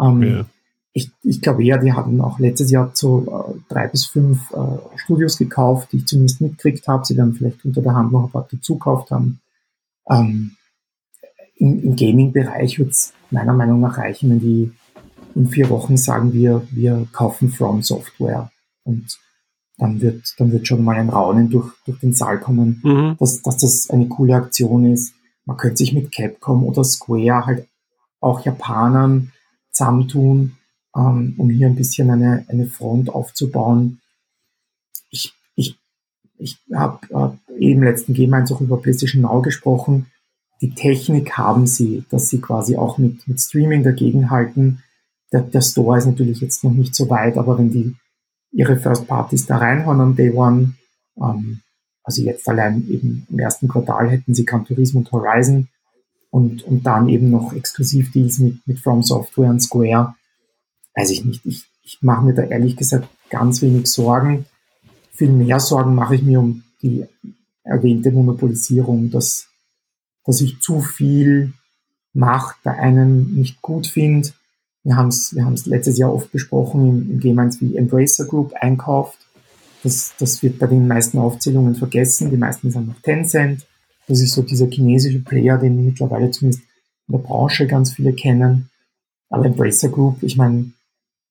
Ähm, 0.00 0.22
ja. 0.22 0.46
ich, 0.92 1.10
ich 1.22 1.40
glaube 1.42 1.64
eher, 1.64 1.78
die 1.78 1.92
hatten 1.92 2.20
auch 2.20 2.38
letztes 2.38 2.70
Jahr 2.70 2.90
so 2.94 3.26
äh, 3.26 3.72
drei 3.72 3.88
bis 3.88 4.06
fünf 4.06 4.50
äh, 4.52 4.98
Studios 4.98 5.36
gekauft, 5.38 5.92
die 5.92 5.98
ich 5.98 6.06
zumindest 6.06 6.40
mitgekriegt 6.40 6.88
habe. 6.88 7.04
Sie 7.04 7.14
dann 7.14 7.34
vielleicht 7.34 7.64
unter 7.64 7.82
der 7.82 7.94
Hand 7.94 8.12
noch 8.12 8.24
ein 8.24 8.30
paar 8.30 8.48
dazu 8.50 8.74
gekauft 8.74 9.10
haben. 9.10 9.40
Ähm, 10.08 10.52
Im 11.56 11.82
im 11.82 11.96
Gaming-Bereich 11.96 12.78
wird 12.78 12.92
es 12.92 13.12
meiner 13.30 13.52
Meinung 13.52 13.80
nach 13.80 13.98
reichen, 13.98 14.30
wenn 14.30 14.40
die 14.40 14.72
in 15.36 15.48
vier 15.48 15.68
Wochen 15.68 15.96
sagen 15.96 16.32
wir, 16.32 16.66
wir 16.70 17.06
kaufen 17.12 17.50
From 17.50 17.82
Software 17.82 18.50
und 18.84 19.18
dann 19.78 20.00
wird, 20.00 20.34
dann 20.38 20.50
wird 20.50 20.66
schon 20.66 20.82
mal 20.82 20.96
ein 20.96 21.10
Raunen 21.10 21.50
durch, 21.50 21.70
durch 21.84 22.00
den 22.00 22.14
Saal 22.14 22.40
kommen, 22.40 22.80
mhm. 22.82 23.16
dass, 23.20 23.42
dass 23.42 23.58
das 23.58 23.90
eine 23.90 24.08
coole 24.08 24.34
Aktion 24.34 24.90
ist. 24.90 25.12
Man 25.44 25.58
könnte 25.58 25.76
sich 25.76 25.92
mit 25.92 26.12
Capcom 26.14 26.64
oder 26.64 26.82
Square 26.82 27.46
halt 27.46 27.68
auch 28.20 28.44
Japanern 28.44 29.32
zusammentun, 29.70 30.56
ähm, 30.96 31.34
um 31.36 31.50
hier 31.50 31.66
ein 31.66 31.76
bisschen 31.76 32.10
eine, 32.10 32.46
eine 32.48 32.66
Front 32.66 33.10
aufzubauen. 33.10 34.00
Ich, 35.10 35.34
ich, 35.54 35.78
ich 36.38 36.58
habe 36.74 37.38
äh, 37.50 37.58
eben 37.62 37.82
letzten 37.82 38.14
1 38.34 38.50
auch 38.50 38.62
über 38.62 38.80
PlayStation 38.80 39.22
Now 39.22 39.42
gesprochen. 39.42 40.06
Die 40.62 40.74
Technik 40.74 41.36
haben 41.36 41.66
sie, 41.66 42.06
dass 42.08 42.30
sie 42.30 42.40
quasi 42.40 42.78
auch 42.78 42.96
mit, 42.96 43.28
mit 43.28 43.38
Streaming 43.38 43.82
dagegenhalten. 43.82 44.82
Der, 45.32 45.42
der 45.42 45.60
Store 45.60 45.98
ist 45.98 46.06
natürlich 46.06 46.40
jetzt 46.40 46.62
noch 46.64 46.72
nicht 46.72 46.94
so 46.94 47.10
weit, 47.10 47.36
aber 47.36 47.58
wenn 47.58 47.70
die 47.70 47.96
ihre 48.52 48.76
First 48.76 49.06
Parties 49.06 49.46
da 49.46 49.58
reinhauen 49.58 50.00
am 50.00 50.16
Day 50.16 50.30
One, 50.30 50.74
ähm, 51.20 51.60
also 52.02 52.22
jetzt 52.22 52.48
allein 52.48 52.88
eben 52.88 53.26
im 53.28 53.38
ersten 53.38 53.68
Quartal 53.68 54.10
hätten 54.10 54.34
sie 54.34 54.44
Gran 54.44 54.64
Turismo 54.64 55.00
und 55.00 55.10
Horizon 55.10 55.68
und, 56.30 56.62
und 56.62 56.84
dann 56.86 57.08
eben 57.08 57.30
noch 57.30 57.52
Exklusivdeals 57.52 58.38
mit, 58.38 58.66
mit 58.66 58.78
From 58.78 59.02
Software 59.02 59.50
und 59.50 59.60
Square. 59.60 60.14
Weiß 60.94 61.10
ich 61.10 61.24
nicht. 61.24 61.44
Ich, 61.44 61.64
ich 61.82 61.98
mache 62.02 62.24
mir 62.24 62.34
da 62.34 62.42
ehrlich 62.42 62.76
gesagt 62.76 63.08
ganz 63.28 63.60
wenig 63.60 63.88
Sorgen. 63.88 64.46
Viel 65.12 65.30
mehr 65.30 65.58
Sorgen 65.58 65.94
mache 65.94 66.14
ich 66.14 66.22
mir 66.22 66.40
um 66.40 66.62
die 66.82 67.04
erwähnte 67.64 68.12
Monopolisierung, 68.12 69.10
dass, 69.10 69.48
dass 70.24 70.40
ich 70.40 70.60
zu 70.60 70.80
viel 70.80 71.52
Macht 72.12 72.62
bei 72.62 72.78
einem 72.78 73.34
nicht 73.34 73.60
gut 73.60 73.86
finde 73.86 74.30
wir 74.86 74.96
haben 74.96 75.08
es 75.08 75.34
wir 75.34 75.44
haben's 75.44 75.66
letztes 75.66 75.98
Jahr 75.98 76.14
oft 76.14 76.30
besprochen, 76.30 76.88
im, 76.88 77.10
im 77.10 77.20
Game 77.20 77.38
1 77.40 77.60
wie 77.60 77.76
Embracer 77.76 78.24
Group 78.24 78.54
einkauft. 78.54 79.18
Das, 79.82 80.14
das 80.18 80.42
wird 80.44 80.60
bei 80.60 80.68
den 80.68 80.86
meisten 80.86 81.18
Aufzählungen 81.18 81.74
vergessen. 81.74 82.30
Die 82.30 82.36
meisten 82.36 82.70
sind 82.70 82.86
noch 82.86 83.00
Tencent. 83.02 83.66
Das 84.06 84.20
ist 84.20 84.32
so 84.32 84.42
dieser 84.42 84.68
chinesische 84.68 85.18
Player, 85.18 85.58
den 85.58 85.84
mittlerweile 85.84 86.30
zumindest 86.30 86.62
in 87.08 87.12
der 87.12 87.18
Branche 87.18 87.66
ganz 87.66 87.92
viele 87.92 88.12
kennen. 88.12 88.70
Aber 89.28 89.46
Embracer 89.46 89.88
Group, 89.88 90.22
ich 90.22 90.36
meine, 90.36 90.70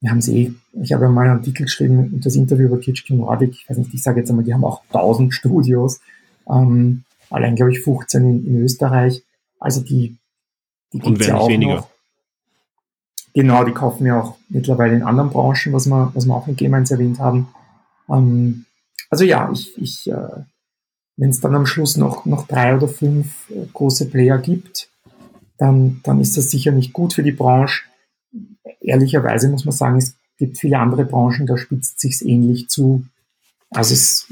wir 0.01 0.11
haben 0.11 0.17
es 0.17 0.27
eh, 0.27 0.51
ich 0.81 0.91
habe 0.91 1.05
ja 1.05 1.09
mal 1.09 1.21
einen 1.21 1.37
Artikel 1.37 1.63
geschrieben 1.63 2.11
und 2.13 2.25
das 2.25 2.35
Interview 2.35 2.67
über 2.67 2.81
THQ 2.81 3.11
Nordic, 3.11 3.51
ich 3.51 3.69
weiß 3.69 3.77
nicht, 3.77 3.93
ich 3.93 4.03
sage 4.03 4.19
jetzt 4.19 4.29
einmal, 4.29 4.43
die 4.43 4.53
haben 4.53 4.65
auch 4.65 4.81
1000 4.89 5.33
Studios, 5.33 6.01
ähm, 6.49 7.05
allein 7.29 7.55
glaube 7.55 7.71
ich 7.71 7.79
15 7.79 8.21
in, 8.21 8.45
in 8.45 8.61
Österreich. 8.63 9.23
Also 9.61 9.79
die, 9.79 10.17
die 10.91 10.99
gibt's 10.99 11.27
ja 11.27 11.37
auch 11.37 11.47
weniger. 11.47 11.75
noch. 11.75 11.94
Genau, 13.35 13.63
die 13.65 13.73
kaufen 13.73 14.05
wir 14.05 14.15
auch 14.15 14.37
mittlerweile 14.49 14.95
in 14.95 15.03
anderen 15.03 15.29
Branchen, 15.29 15.73
was 15.73 15.87
wir, 15.87 16.11
was 16.13 16.25
wir 16.25 16.33
auch 16.33 16.47
in 16.47 16.73
1 16.73 16.89
erwähnt 16.89 17.19
haben. 17.19 17.49
Ähm, 18.09 18.65
also 19.09 19.25
ja, 19.25 19.51
ich, 19.51 19.77
ich 19.77 20.09
äh, 20.09 20.45
wenn 21.17 21.29
es 21.29 21.39
dann 21.39 21.55
am 21.55 21.65
Schluss 21.65 21.97
noch, 21.97 22.25
noch 22.25 22.47
drei 22.47 22.75
oder 22.75 22.87
fünf 22.87 23.49
äh, 23.49 23.65
große 23.73 24.09
Player 24.09 24.37
gibt, 24.37 24.89
dann, 25.57 26.01
dann 26.03 26.19
ist 26.19 26.37
das 26.37 26.49
sicher 26.49 26.71
nicht 26.71 26.93
gut 26.93 27.13
für 27.13 27.23
die 27.23 27.31
Branche. 27.31 27.83
Ehrlicherweise 28.81 29.49
muss 29.49 29.65
man 29.65 29.71
sagen, 29.71 29.97
es 29.97 30.17
gibt 30.37 30.57
viele 30.57 30.79
andere 30.79 31.05
Branchen, 31.05 31.45
da 31.45 31.57
spitzt 31.57 31.99
sich's 31.99 32.21
ähnlich 32.21 32.69
zu. 32.69 33.05
Also 33.69 33.93
es 33.93 34.27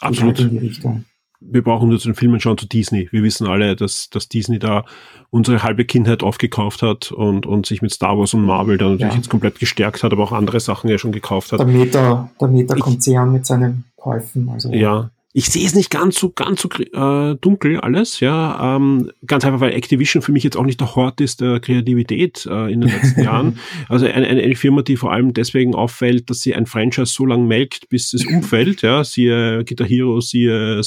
Absolut. 0.00 0.36
geht 0.36 0.44
halt 0.44 0.52
in 0.52 0.58
die 0.58 0.66
Richtung 0.66 1.04
wir 1.40 1.62
brauchen 1.62 1.88
nur 1.88 1.98
zu 1.98 2.08
den 2.08 2.14
Filmen 2.14 2.40
schauen 2.40 2.58
zu 2.58 2.66
Disney. 2.66 3.08
Wir 3.10 3.22
wissen 3.22 3.46
alle, 3.46 3.76
dass, 3.76 4.10
dass 4.10 4.28
Disney 4.28 4.58
da 4.58 4.84
unsere 5.30 5.62
halbe 5.62 5.84
Kindheit 5.84 6.22
aufgekauft 6.22 6.82
hat 6.82 7.12
und, 7.12 7.46
und 7.46 7.66
sich 7.66 7.82
mit 7.82 7.92
Star 7.92 8.18
Wars 8.18 8.34
und 8.34 8.44
Marvel 8.44 8.78
da 8.78 8.86
natürlich 8.88 9.12
ja. 9.12 9.18
jetzt 9.18 9.30
komplett 9.30 9.58
gestärkt 9.58 10.02
hat, 10.02 10.12
aber 10.12 10.24
auch 10.24 10.32
andere 10.32 10.60
Sachen 10.60 10.90
ja 10.90 10.98
schon 10.98 11.12
gekauft 11.12 11.52
hat. 11.52 11.60
Der 11.60 11.66
Meta, 11.66 12.30
der 12.40 12.48
Meta-Konzern 12.48 13.32
mit 13.32 13.46
seinen 13.46 13.84
Käufen. 13.96 14.48
Also. 14.48 14.72
Ja, 14.72 15.10
ich 15.34 15.50
sehe 15.50 15.64
es 15.66 15.74
nicht 15.74 15.90
ganz 15.90 16.18
so 16.18 16.30
ganz 16.30 16.62
so 16.62 16.68
äh, 16.70 17.36
dunkel 17.40 17.78
alles, 17.78 18.18
ja. 18.18 18.76
Ähm, 18.76 19.12
ganz 19.26 19.44
einfach, 19.44 19.60
weil 19.60 19.74
Activision 19.74 20.22
für 20.22 20.32
mich 20.32 20.42
jetzt 20.42 20.56
auch 20.56 20.64
nicht 20.64 20.80
der 20.80 20.96
Hort 20.96 21.20
ist 21.20 21.40
der 21.40 21.60
Kreativität 21.60 22.46
äh, 22.46 22.72
in 22.72 22.80
den 22.80 22.90
letzten 22.90 23.22
Jahren. 23.24 23.58
Also 23.88 24.06
eine, 24.06 24.26
eine, 24.26 24.56
Firma, 24.56 24.82
die 24.82 24.96
vor 24.96 25.12
allem 25.12 25.34
deswegen 25.34 25.74
auffällt, 25.74 26.30
dass 26.30 26.40
sie 26.40 26.54
ein 26.54 26.66
Franchise 26.66 27.12
so 27.12 27.26
lang 27.26 27.46
melkt, 27.46 27.88
bis 27.90 28.14
es 28.14 28.26
umfällt, 28.26 28.82
ja. 28.82 29.04
Siehe 29.04 29.64
Guitar 29.64 29.86
Hero, 29.86 30.20
siehe 30.20 30.80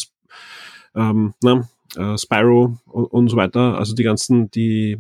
ähm, 0.96 1.34
na, 1.42 1.68
äh, 1.96 2.18
Spyro 2.18 2.78
und, 2.86 3.06
und 3.06 3.28
so 3.30 3.38
weiter. 3.38 3.78
Also 3.78 3.94
die 3.96 4.04
ganzen, 4.04 4.50
die 4.52 4.98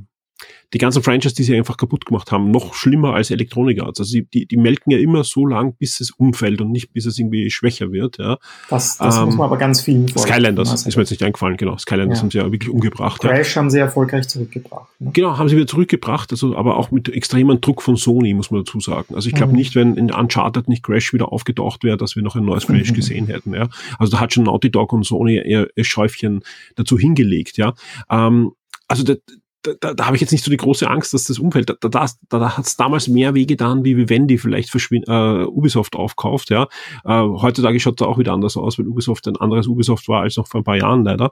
die 0.74 0.78
ganzen 0.78 1.04
Franchises, 1.04 1.34
die 1.34 1.44
sie 1.44 1.56
einfach 1.56 1.76
kaputt 1.78 2.06
gemacht 2.06 2.32
haben, 2.32 2.50
noch 2.50 2.74
schlimmer 2.74 3.14
als 3.14 3.30
Electronic 3.30 3.82
Arts. 3.82 4.00
Also 4.00 4.20
die, 4.34 4.46
die 4.46 4.58
melken 4.58 4.92
ja 4.92 5.00
immer 5.00 5.24
so 5.24 5.46
lang, 5.46 5.76
bis 5.78 6.00
es 6.00 6.12
umfällt 6.12 6.62
und 6.62 6.72
nicht 6.72 6.94
bis 6.94 7.06
es 7.06 7.20
irgendwie 7.20 7.50
schwächer 7.50 7.92
wird. 7.92 8.18
Ja. 8.18 8.38
Das, 8.70 8.98
das 8.98 9.18
ähm, 9.18 9.26
muss 9.26 9.36
man 9.36 9.46
aber 9.46 9.58
ganz 9.58 9.82
vielen 9.82 10.08
Skylanders 10.08 10.86
ist 10.86 10.96
mir 10.96 11.02
jetzt 11.02 11.12
nicht 11.12 11.24
eingefallen, 11.24 11.58
genau. 11.58 11.78
Skylanders 11.78 12.20
ja. 12.20 12.24
haben 12.24 12.32
sie 12.32 12.38
ja 12.38 12.52
wirklich 12.52 12.70
umgebracht. 12.70 13.22
Crash 13.22 13.56
ja. 13.56 13.62
haben 13.62 13.70
sie 13.70 13.80
erfolgreich 13.80 14.28
zurückgebracht. 14.30 14.90
Ne? 15.00 15.12
Genau, 15.14 15.38
haben 15.38 15.50
sie 15.50 15.58
wieder 15.58 15.68
zurückgebracht, 15.68 16.32
also 16.32 16.56
aber 16.56 16.78
auch 16.78 16.92
mit 16.92 17.10
extremem 17.10 17.60
Druck 17.60 17.82
von 17.82 17.98
Sony, 17.98 18.34
muss 18.34 18.52
man 18.52 18.64
dazu 18.64 18.80
sagen. 18.80 19.16
Also 19.16 19.28
ich 19.28 19.36
glaube 19.36 19.52
mhm. 19.52 19.58
nicht, 19.58 19.76
wenn 19.76 19.96
in 19.96 20.12
Uncharted 20.12 20.70
nicht 20.70 20.84
Crash 20.84 21.14
wieder 21.14 21.34
aufgetaucht 21.34 21.84
wäre, 21.84 21.98
dass 21.98 22.16
wir 22.16 22.24
noch 22.24 22.36
ein 22.36 22.46
neues 22.46 22.68
Crash 22.68 22.92
mhm. 22.92 22.96
gesehen 23.02 23.28
hätten. 23.28 23.54
Ja. 23.54 23.68
Also 24.00 24.14
da 24.14 24.22
hat 24.22 24.34
schon 24.34 24.46
Naughty 24.46 24.72
Dog 24.72 24.94
und 24.94 25.06
Sony 25.06 25.36
ihr, 25.36 25.70
ihr 25.76 25.84
Schäufchen 25.84 26.44
dazu 26.76 26.98
hingelegt. 26.98 27.58
Ja. 27.58 27.74
Ähm, 28.10 28.54
also 28.88 29.04
der, 29.04 29.18
da, 29.62 29.74
da, 29.80 29.94
da 29.94 30.06
habe 30.06 30.16
ich 30.16 30.22
jetzt 30.22 30.32
nicht 30.32 30.44
so 30.44 30.52
die 30.52 30.58
große 30.58 30.90
Angst, 30.90 31.14
dass 31.14 31.26
das 31.26 31.40
umfällt. 31.40 31.70
Da, 31.70 31.76
da, 31.80 31.90
da, 31.90 32.08
da 32.30 32.58
hat 32.58 32.66
es 32.66 32.78
damals 32.78 33.08
mehr 33.08 33.34
weh 33.34 33.46
getan, 33.46 33.84
wie 33.84 33.98
Vivendi 33.98 34.38
vielleicht 34.38 34.70
verschwind, 34.70 35.06
äh, 35.08 35.44
Ubisoft 35.46 35.96
aufkauft. 35.96 36.50
Ja, 36.50 36.68
äh, 37.06 37.22
heutzutage 37.22 37.80
schaut 37.80 38.02
es 38.02 38.08
auch 38.08 38.18
wieder 38.18 38.34
anders 38.34 38.58
aus, 38.58 38.80
weil 38.80 38.88
Ubisoft 38.88 39.28
ein 39.28 39.38
anderes 39.38 39.68
Ubisoft 39.68 40.08
war 40.08 40.22
als 40.22 40.38
noch 40.38 40.48
vor 40.48 40.62
ein 40.62 40.66
paar 40.66 40.78
Jahren 40.78 41.04
leider. 41.04 41.32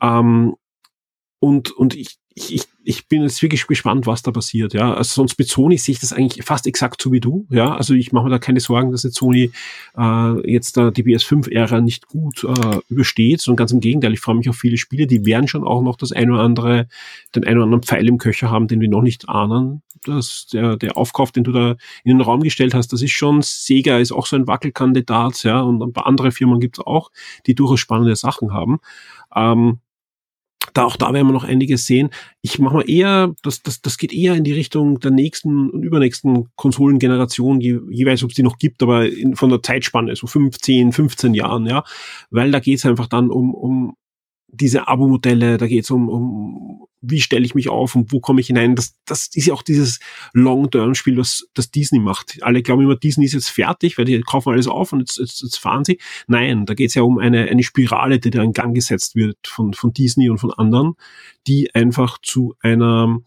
Ähm, 0.00 0.54
und 1.44 1.72
und 1.72 1.94
ich, 1.94 2.16
ich, 2.34 2.64
ich 2.84 3.06
bin 3.06 3.20
jetzt 3.20 3.42
wirklich 3.42 3.66
gespannt, 3.66 4.06
was 4.06 4.22
da 4.22 4.30
passiert. 4.30 4.72
Ja, 4.72 4.94
also 4.94 5.14
sonst 5.14 5.38
mit 5.38 5.46
Sony 5.46 5.76
sehe 5.76 5.92
ich 5.92 6.00
das 6.00 6.14
eigentlich 6.14 6.42
fast 6.42 6.66
exakt 6.66 7.02
so 7.02 7.12
wie 7.12 7.20
du. 7.20 7.46
Ja, 7.50 7.76
also 7.76 7.92
ich 7.92 8.12
mache 8.12 8.24
mir 8.24 8.30
da 8.30 8.38
keine 8.38 8.60
Sorgen, 8.60 8.90
dass 8.92 9.02
jetzt 9.02 9.16
Sony 9.16 9.52
äh, 9.98 10.50
jetzt 10.50 10.78
da 10.78 10.90
die 10.90 11.04
PS5-Ära 11.04 11.82
nicht 11.82 12.06
gut 12.08 12.44
äh, 12.44 12.78
übersteht, 12.88 13.42
sondern 13.42 13.58
ganz 13.58 13.72
im 13.72 13.80
Gegenteil. 13.80 14.14
Ich 14.14 14.20
freue 14.20 14.36
mich 14.36 14.48
auf 14.48 14.56
viele 14.56 14.78
Spiele, 14.78 15.06
die 15.06 15.26
werden 15.26 15.46
schon 15.46 15.64
auch 15.64 15.82
noch 15.82 15.96
das 15.96 16.12
ein 16.12 16.30
oder 16.30 16.40
andere, 16.40 16.88
den 17.36 17.44
ein 17.44 17.56
oder 17.56 17.64
anderen 17.64 17.82
Pfeil 17.82 18.08
im 18.08 18.16
Köcher 18.16 18.50
haben, 18.50 18.68
den 18.68 18.80
wir 18.80 18.88
noch 18.88 19.02
nicht 19.02 19.28
ahnen. 19.28 19.82
Das, 20.06 20.46
der, 20.50 20.78
der 20.78 20.96
Aufkauf, 20.96 21.30
den 21.30 21.44
du 21.44 21.52
da 21.52 21.76
in 22.04 22.16
den 22.16 22.22
Raum 22.22 22.42
gestellt 22.42 22.72
hast, 22.72 22.94
das 22.94 23.02
ist 23.02 23.12
schon, 23.12 23.42
Sega 23.42 23.98
ist 23.98 24.12
auch 24.12 24.26
so 24.26 24.36
ein 24.36 24.46
Wackelkandidat, 24.46 25.42
ja, 25.44 25.60
und 25.60 25.82
ein 25.82 25.92
paar 25.92 26.06
andere 26.06 26.32
Firmen 26.32 26.58
gibt 26.58 26.78
es 26.78 26.86
auch, 26.86 27.10
die 27.46 27.54
durchaus 27.54 27.80
spannende 27.80 28.16
Sachen 28.16 28.54
haben. 28.54 28.80
Ähm, 29.36 29.80
da 30.74 30.84
auch 30.84 30.96
da 30.96 31.12
werden 31.14 31.28
wir 31.28 31.32
noch 31.32 31.44
einiges 31.44 31.86
sehen. 31.86 32.10
Ich 32.42 32.58
mache 32.58 32.74
mal 32.74 32.90
eher, 32.90 33.34
das, 33.42 33.62
das, 33.62 33.80
das 33.80 33.96
geht 33.96 34.12
eher 34.12 34.34
in 34.34 34.44
die 34.44 34.52
Richtung 34.52 35.00
der 35.00 35.12
nächsten 35.12 35.70
und 35.70 35.82
übernächsten 35.82 36.48
Konsolengeneration, 36.56 37.60
je, 37.60 37.78
jeweils 37.90 38.22
ob 38.24 38.30
es 38.30 38.36
die 38.36 38.42
noch 38.42 38.58
gibt, 38.58 38.82
aber 38.82 39.08
in, 39.08 39.36
von 39.36 39.50
der 39.50 39.62
Zeitspanne, 39.62 40.14
so 40.16 40.26
15, 40.26 40.92
15 40.92 41.32
Jahren, 41.34 41.66
ja. 41.66 41.84
Weil 42.30 42.50
da 42.50 42.60
geht 42.60 42.78
es 42.78 42.86
einfach 42.86 43.06
dann 43.06 43.30
um, 43.30 43.54
um 43.54 43.96
diese 44.54 44.88
Abo-Modelle, 44.88 45.58
da 45.58 45.66
geht 45.66 45.84
es 45.84 45.90
um, 45.90 46.08
um, 46.08 46.86
wie 47.00 47.20
stelle 47.20 47.44
ich 47.44 47.54
mich 47.54 47.68
auf 47.68 47.94
und 47.94 48.12
wo 48.12 48.20
komme 48.20 48.40
ich 48.40 48.46
hinein. 48.46 48.74
Das, 48.74 48.94
das 49.04 49.28
ist 49.34 49.46
ja 49.46 49.54
auch 49.54 49.62
dieses 49.62 50.00
Long-Term-Spiel, 50.32 51.16
was 51.16 51.46
das 51.54 51.70
Disney 51.70 51.98
macht. 51.98 52.38
Alle 52.42 52.62
glauben 52.62 52.82
immer, 52.82 52.96
Disney 52.96 53.24
ist 53.24 53.34
jetzt 53.34 53.50
fertig, 53.50 53.98
weil 53.98 54.04
die 54.04 54.20
kaufen 54.20 54.52
alles 54.52 54.66
auf 54.66 54.92
und 54.92 55.00
jetzt, 55.00 55.18
jetzt, 55.18 55.42
jetzt 55.42 55.58
fahren 55.58 55.84
sie. 55.84 55.98
Nein, 56.26 56.66
da 56.66 56.74
geht 56.74 56.88
es 56.88 56.94
ja 56.94 57.02
um 57.02 57.18
eine, 57.18 57.48
eine 57.48 57.62
Spirale, 57.62 58.18
die 58.18 58.30
da 58.30 58.42
in 58.42 58.52
Gang 58.52 58.74
gesetzt 58.74 59.14
wird 59.14 59.38
von, 59.46 59.74
von 59.74 59.92
Disney 59.92 60.30
und 60.30 60.38
von 60.38 60.52
anderen, 60.52 60.94
die 61.46 61.74
einfach 61.74 62.18
zu 62.22 62.54
einer 62.60 63.18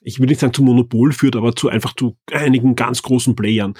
ich 0.00 0.20
will 0.20 0.26
nicht 0.26 0.40
sagen 0.40 0.54
zu 0.54 0.62
Monopol 0.62 1.12
führt, 1.12 1.34
aber 1.34 1.56
zu 1.56 1.68
einfach 1.68 1.94
zu 1.94 2.16
einigen 2.30 2.76
ganz 2.76 3.02
großen 3.02 3.34
Playern 3.34 3.74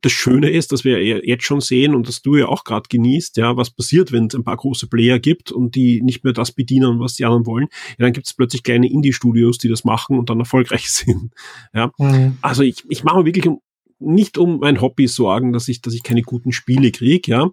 das 0.00 0.12
Schöne 0.12 0.50
ist, 0.50 0.72
dass 0.72 0.84
wir 0.84 1.02
jetzt 1.26 1.44
schon 1.44 1.60
sehen 1.60 1.94
und 1.94 2.08
dass 2.08 2.22
du 2.22 2.36
ja 2.36 2.46
auch 2.46 2.64
gerade 2.64 2.88
genießt, 2.88 3.36
ja, 3.36 3.56
was 3.56 3.70
passiert, 3.70 4.12
wenn 4.12 4.26
es 4.26 4.34
ein 4.34 4.44
paar 4.44 4.56
große 4.56 4.86
Player 4.86 5.18
gibt 5.18 5.50
und 5.50 5.74
die 5.74 6.02
nicht 6.02 6.24
mehr 6.24 6.32
das 6.32 6.52
bedienen, 6.52 7.00
was 7.00 7.14
die 7.14 7.24
anderen 7.24 7.46
wollen. 7.46 7.68
Ja, 7.98 8.04
dann 8.04 8.12
gibt 8.12 8.26
es 8.26 8.34
plötzlich 8.34 8.62
kleine 8.62 8.90
Indie-Studios, 8.90 9.58
die 9.58 9.68
das 9.68 9.84
machen 9.84 10.18
und 10.18 10.30
dann 10.30 10.40
erfolgreich 10.40 10.90
sind. 10.90 11.32
Ja, 11.74 11.90
mhm. 11.98 12.38
also 12.40 12.62
ich, 12.62 12.84
ich 12.88 13.04
mache 13.04 13.18
mir 13.18 13.24
wirklich 13.26 13.46
um, 13.46 13.60
nicht 13.98 14.38
um 14.38 14.60
mein 14.60 14.80
Hobby 14.80 15.08
sorgen, 15.08 15.52
dass 15.52 15.68
ich, 15.68 15.80
dass 15.80 15.94
ich 15.94 16.02
keine 16.02 16.22
guten 16.22 16.52
Spiele 16.52 16.90
kriege, 16.92 17.30
ja. 17.30 17.50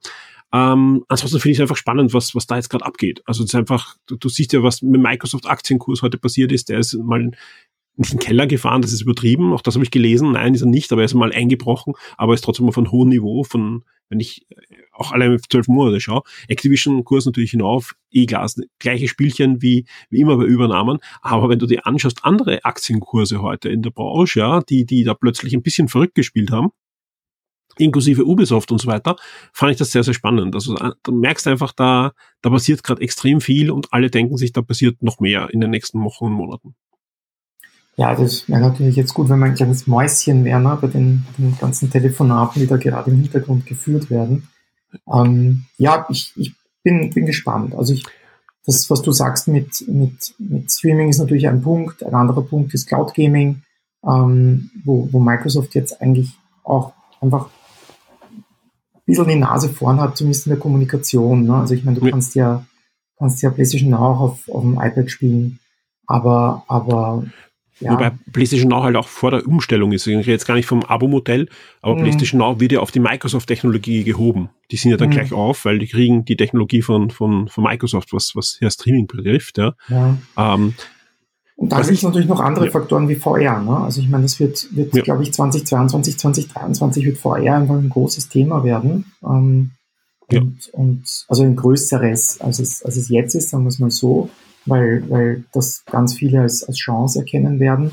Ähm, 0.54 1.04
ansonsten 1.10 1.40
finde 1.40 1.52
ich 1.52 1.58
es 1.58 1.62
einfach 1.62 1.76
spannend, 1.76 2.14
was, 2.14 2.34
was 2.36 2.48
da 2.48 2.56
jetzt 2.56 2.70
gerade 2.70 2.86
abgeht. 2.86 3.22
Also 3.26 3.44
es 3.44 3.50
ist 3.50 3.56
einfach, 3.56 3.98
du, 4.06 4.16
du 4.16 4.30
siehst 4.30 4.54
ja, 4.54 4.64
was 4.64 4.82
mit 4.82 5.02
Microsoft 5.02 5.48
Aktienkurs 5.48 6.02
heute 6.02 6.18
passiert 6.18 6.52
ist, 6.52 6.70
der 6.70 6.80
ist 6.80 6.94
mal 6.94 7.32
nicht 7.98 8.12
in 8.12 8.20
den 8.20 8.26
Keller 8.26 8.48
gefahren, 8.48 8.82
das 8.82 8.94
ist 8.94 9.02
übertrieben, 9.02 9.54
auch 9.54 9.62
das 9.62 9.76
habe 9.76 9.84
ich 9.84 9.92
gelesen. 9.92 10.34
Nein, 10.34 10.54
ist 10.54 10.62
er 10.62 10.68
nicht, 10.68 10.92
aber 10.92 11.02
er 11.02 11.06
ist 11.06 11.14
mal 11.14 11.32
eingebrochen, 11.32 11.94
aber 12.18 12.34
ist 12.34 12.44
trotzdem 12.44 12.66
mal 12.66 12.72
von 12.72 12.92
hohem 12.92 13.10
Niveau, 13.10 13.44
von, 13.44 13.84
wenn 14.10 14.20
ich 14.20 14.46
auch 14.92 15.12
allein 15.12 15.38
zwölf 15.50 15.68
Monate 15.68 16.00
schaue. 16.00 16.24
Activision-Kurs 16.48 17.26
natürlich 17.26 17.52
hinauf, 17.52 17.96
klar, 18.28 18.50
gleiche 18.80 19.08
Spielchen 19.08 19.62
wie, 19.62 19.86
wie 20.10 20.20
immer 20.20 20.38
bei 20.38 20.46
Übernahmen. 20.46 21.00
Aber 21.22 21.50
wenn 21.50 21.60
du 21.60 21.66
dir 21.66 21.86
anschaust, 21.86 22.24
andere 22.24 22.64
Aktienkurse 22.66 23.42
heute 23.42 23.70
in 23.70 23.82
der 23.82 23.92
Branche, 23.92 24.40
ja, 24.40 24.62
die, 24.62 24.86
die 24.86 25.04
da 25.04 25.14
plötzlich 25.14 25.54
ein 25.54 25.64
bisschen 25.64 25.88
verrückt 25.88 26.16
gespielt 26.16 26.52
haben, 26.52 26.70
inklusive 27.78 28.26
Ubisoft 28.26 28.72
und 28.72 28.80
so 28.80 28.88
weiter, 28.88 29.16
fand 29.54 29.74
ich 29.74 29.78
das 29.78 29.92
sehr, 29.92 30.04
sehr 30.04 30.14
spannend. 30.14 30.56
Also 30.56 30.78
äh, 30.78 30.92
du 31.04 31.12
merkst 31.12 31.48
einfach, 31.48 31.74
da, 31.74 32.14
da 32.42 32.50
passiert 32.50 32.84
gerade 32.84 33.02
extrem 33.02 33.42
viel 33.42 33.72
und 33.72 33.92
alle 33.92 34.10
denken 34.10 34.38
sich, 34.38 34.54
da 34.54 34.62
passiert 34.62 35.02
noch 35.04 35.20
mehr 35.20 35.50
in 35.52 35.62
den 35.62 35.72
nächsten 35.72 36.02
Wochen 36.04 36.26
und 36.26 36.34
Monaten. 36.34 36.76
Ja, 37.98 38.14
das 38.14 38.50
wäre 38.50 38.60
natürlich 38.60 38.98
jetzt 38.98 39.14
gut, 39.14 39.30
wenn 39.30 39.40
man 39.40 39.52
ein 39.52 39.56
kleines 39.56 39.88
Mäuschen 39.88 40.44
wäre, 40.44 40.60
ne, 40.60 40.78
bei 40.80 40.88
den, 40.88 41.26
den 41.38 41.58
ganzen 41.60 41.90
Telefonaten, 41.90 42.62
die 42.62 42.68
da 42.68 42.76
gerade 42.76 43.10
im 43.10 43.22
Hintergrund 43.22 43.66
geführt 43.66 44.10
werden. 44.10 44.50
Ähm, 45.12 45.66
ja, 45.78 46.06
ich, 46.10 46.34
ich 46.36 46.54
bin, 46.84 47.10
bin 47.14 47.26
gespannt. 47.26 47.74
Also 47.74 47.94
ich, 47.94 48.06
das, 48.66 48.90
was 48.90 49.02
du 49.02 49.12
sagst 49.12 49.48
mit, 49.48 49.88
mit, 49.88 50.36
mit 50.40 50.72
Streaming 50.72 51.10
ist 51.10 51.20
natürlich 51.20 51.48
ein 51.48 51.62
Punkt. 51.62 52.04
Ein 52.04 52.16
anderer 52.16 52.42
Punkt 52.42 52.74
ist 52.74 52.88
Cloud 52.88 53.14
Gaming, 53.14 53.62
ähm, 54.06 54.72
wo, 54.84 55.08
wo 55.12 55.20
Microsoft 55.20 55.74
jetzt 55.76 56.02
eigentlich 56.02 56.38
auch 56.64 56.94
einfach 57.22 57.50
ein 58.32 58.44
bisschen 59.06 59.28
die 59.28 59.36
Nase 59.36 59.70
vorn 59.70 60.02
hat, 60.02 60.18
zumindest 60.18 60.48
in 60.48 60.52
der 60.52 60.60
Kommunikation. 60.60 61.46
Ne? 61.46 61.56
Also 61.56 61.74
ich 61.74 61.86
meine, 61.86 62.00
du 62.00 62.10
kannst 62.10 62.36
ja, 62.36 62.66
kannst 63.18 63.42
ja 63.42 63.52
PlayStation 63.52 63.92
Now 63.92 64.16
auf, 64.16 64.50
auf 64.50 64.62
dem 64.62 64.74
iPad 64.74 65.10
spielen, 65.10 65.60
aber, 66.08 66.64
aber 66.68 67.24
ja. 67.80 67.92
Wobei 67.92 68.12
PlayStation 68.32 68.70
Now 68.70 68.84
halt 68.84 68.96
auch 68.96 69.08
vor 69.08 69.32
der 69.32 69.46
Umstellung 69.46 69.92
ist. 69.92 70.08
Ich 70.08 70.16
rede 70.16 70.32
jetzt 70.32 70.46
gar 70.46 70.56
nicht 70.56 70.66
vom 70.66 70.84
Abo-Modell, 70.84 71.50
aber 71.82 71.96
mhm. 71.96 72.04
PlayStation 72.04 72.40
Now 72.40 72.60
wird 72.60 72.72
ja 72.72 72.80
auf 72.80 72.92
die 72.92 73.02
Microsoft-Technologie 73.02 74.06
gehoben. 74.06 74.50
Die 74.72 74.78
sind 74.78 74.92
ja 74.92 74.98
dann 74.98 75.10
mhm. 75.10 75.14
gleich 75.14 75.34
auf, 75.34 75.66
weil 75.66 75.80
die 75.80 75.88
kriegen 75.88 76.24
die 76.24 76.38
Technologie 76.38 76.82
von, 76.82 77.10
von, 77.10 77.50
von 77.50 77.64
Microsoft, 77.64 78.14
was, 78.14 78.36
was 78.36 78.58
ja 78.62 78.70
Streaming 78.70 79.08
betrifft. 79.08 79.58
Ja. 79.58 79.76
ja. 79.90 80.18
Ähm, 80.38 80.74
und 81.58 81.72
da 81.72 81.82
gibt 81.82 81.92
es 81.92 82.04
natürlich 82.04 82.28
noch 82.28 82.40
andere 82.40 82.66
ja. 82.66 82.72
Faktoren 82.72 83.10
wie 83.10 83.16
VR. 83.16 83.62
Ne? 83.62 83.78
Also 83.78 84.02
ich 84.02 84.10
meine, 84.10 84.24
das 84.24 84.40
wird, 84.40 84.74
wird 84.76 84.94
ja. 84.94 85.04
glaube 85.04 85.24
ich, 85.24 85.34
2022, 85.34 86.18
2023 86.18 87.06
wird 87.06 87.18
VR 87.18 87.56
einfach 87.56 87.76
ein 87.76 87.90
großes 87.90 88.30
Thema 88.30 88.64
werden. 88.64 89.14
Ähm, 89.24 89.72
und, 90.32 90.70
und 90.72 91.04
also 91.28 91.44
ein 91.44 91.56
größeres, 91.56 92.42
als 92.42 92.60
es, 92.60 92.84
als 92.84 92.98
es 92.98 93.10
jetzt 93.10 93.36
ist, 93.36 93.50
sagen 93.50 93.64
wir 93.64 93.70
es 93.70 93.80
mal 93.80 93.92
so 93.92 94.30
weil, 94.66 95.10
weil 95.10 95.44
das 95.54 95.84
ganz 95.86 96.16
viele 96.16 96.42
als, 96.42 96.64
als 96.64 96.78
Chance 96.78 97.20
erkennen 97.20 97.60
werden. 97.60 97.92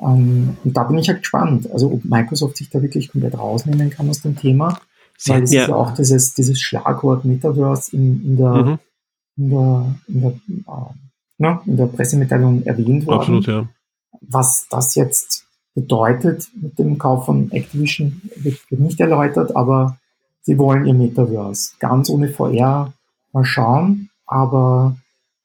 Ähm, 0.00 0.56
und 0.64 0.76
da 0.76 0.84
bin 0.84 0.98
ich 0.98 1.08
halt 1.08 1.20
gespannt, 1.20 1.70
also 1.70 1.92
ob 1.92 2.04
Microsoft 2.04 2.56
sich 2.56 2.70
da 2.70 2.82
wirklich 2.82 3.10
komplett 3.10 3.38
rausnehmen 3.38 3.90
kann 3.90 4.08
aus 4.08 4.22
dem 4.22 4.36
Thema. 4.36 4.78
Sie 5.16 5.30
weil 5.30 5.42
es 5.42 5.52
ja. 5.52 5.62
ist 5.62 5.68
ja 5.68 5.74
auch 5.74 5.92
dieses, 5.92 6.34
dieses 6.34 6.60
Schlagwort 6.60 7.24
Metaverse 7.24 7.96
in, 7.96 8.24
in 8.24 8.36
der, 8.36 8.52
mhm. 8.52 8.78
in 9.36 9.50
der, 9.50 9.94
in 10.08 10.20
der, 10.20 10.30
äh, 10.30 10.94
na, 11.38 11.62
in 11.66 11.76
der 11.76 11.86
Pressemitteilung 11.86 12.62
erwähnt 12.64 13.06
worden. 13.06 13.20
Absolut, 13.20 13.46
ja. 13.46 13.68
Was 14.20 14.66
das 14.70 14.94
jetzt 14.94 15.46
bedeutet 15.74 16.48
mit 16.60 16.78
dem 16.78 16.96
Kauf 16.98 17.26
von 17.26 17.52
Activision, 17.52 18.22
wird, 18.36 18.58
wird 18.70 18.80
nicht 18.80 18.98
erläutert, 18.98 19.54
aber 19.54 19.98
sie 20.42 20.58
wollen 20.58 20.86
ihr 20.86 20.94
Metaverse. 20.94 21.72
Ganz 21.78 22.08
ohne 22.08 22.28
VR 22.28 22.94
mal 23.32 23.44
schauen, 23.44 24.08
aber 24.26 24.96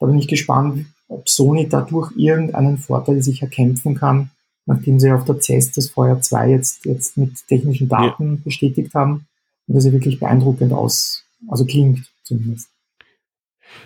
da 0.02 0.08
bin 0.08 0.20
ich 0.20 0.28
gespannt, 0.28 0.88
ob 1.08 1.30
Sony 1.30 1.70
dadurch 1.70 2.12
irgendeinen 2.18 2.78
Vorteil 2.78 3.22
sich 3.22 3.42
erkämpfen 3.42 3.96
kann, 3.96 4.32
nachdem 4.66 5.00
sie 5.00 5.12
auf 5.12 5.26
der 5.26 5.40
CES 5.40 5.74
das 5.74 5.90
Feuer 5.90 6.20
2 6.20 6.50
jetzt, 6.50 6.86
jetzt 6.86 7.18
mit 7.18 7.48
technischen 7.48 7.88
Daten 7.88 8.36
ja. 8.36 8.42
bestätigt 8.44 8.94
haben 8.96 9.28
und 9.68 9.76
das 9.76 9.86
ja 9.86 9.92
wirklich 9.92 10.20
beeindruckend 10.20 10.74
aus, 10.74 11.24
also 11.48 11.66
klingt 11.66 12.12
zumindest. 12.24 12.70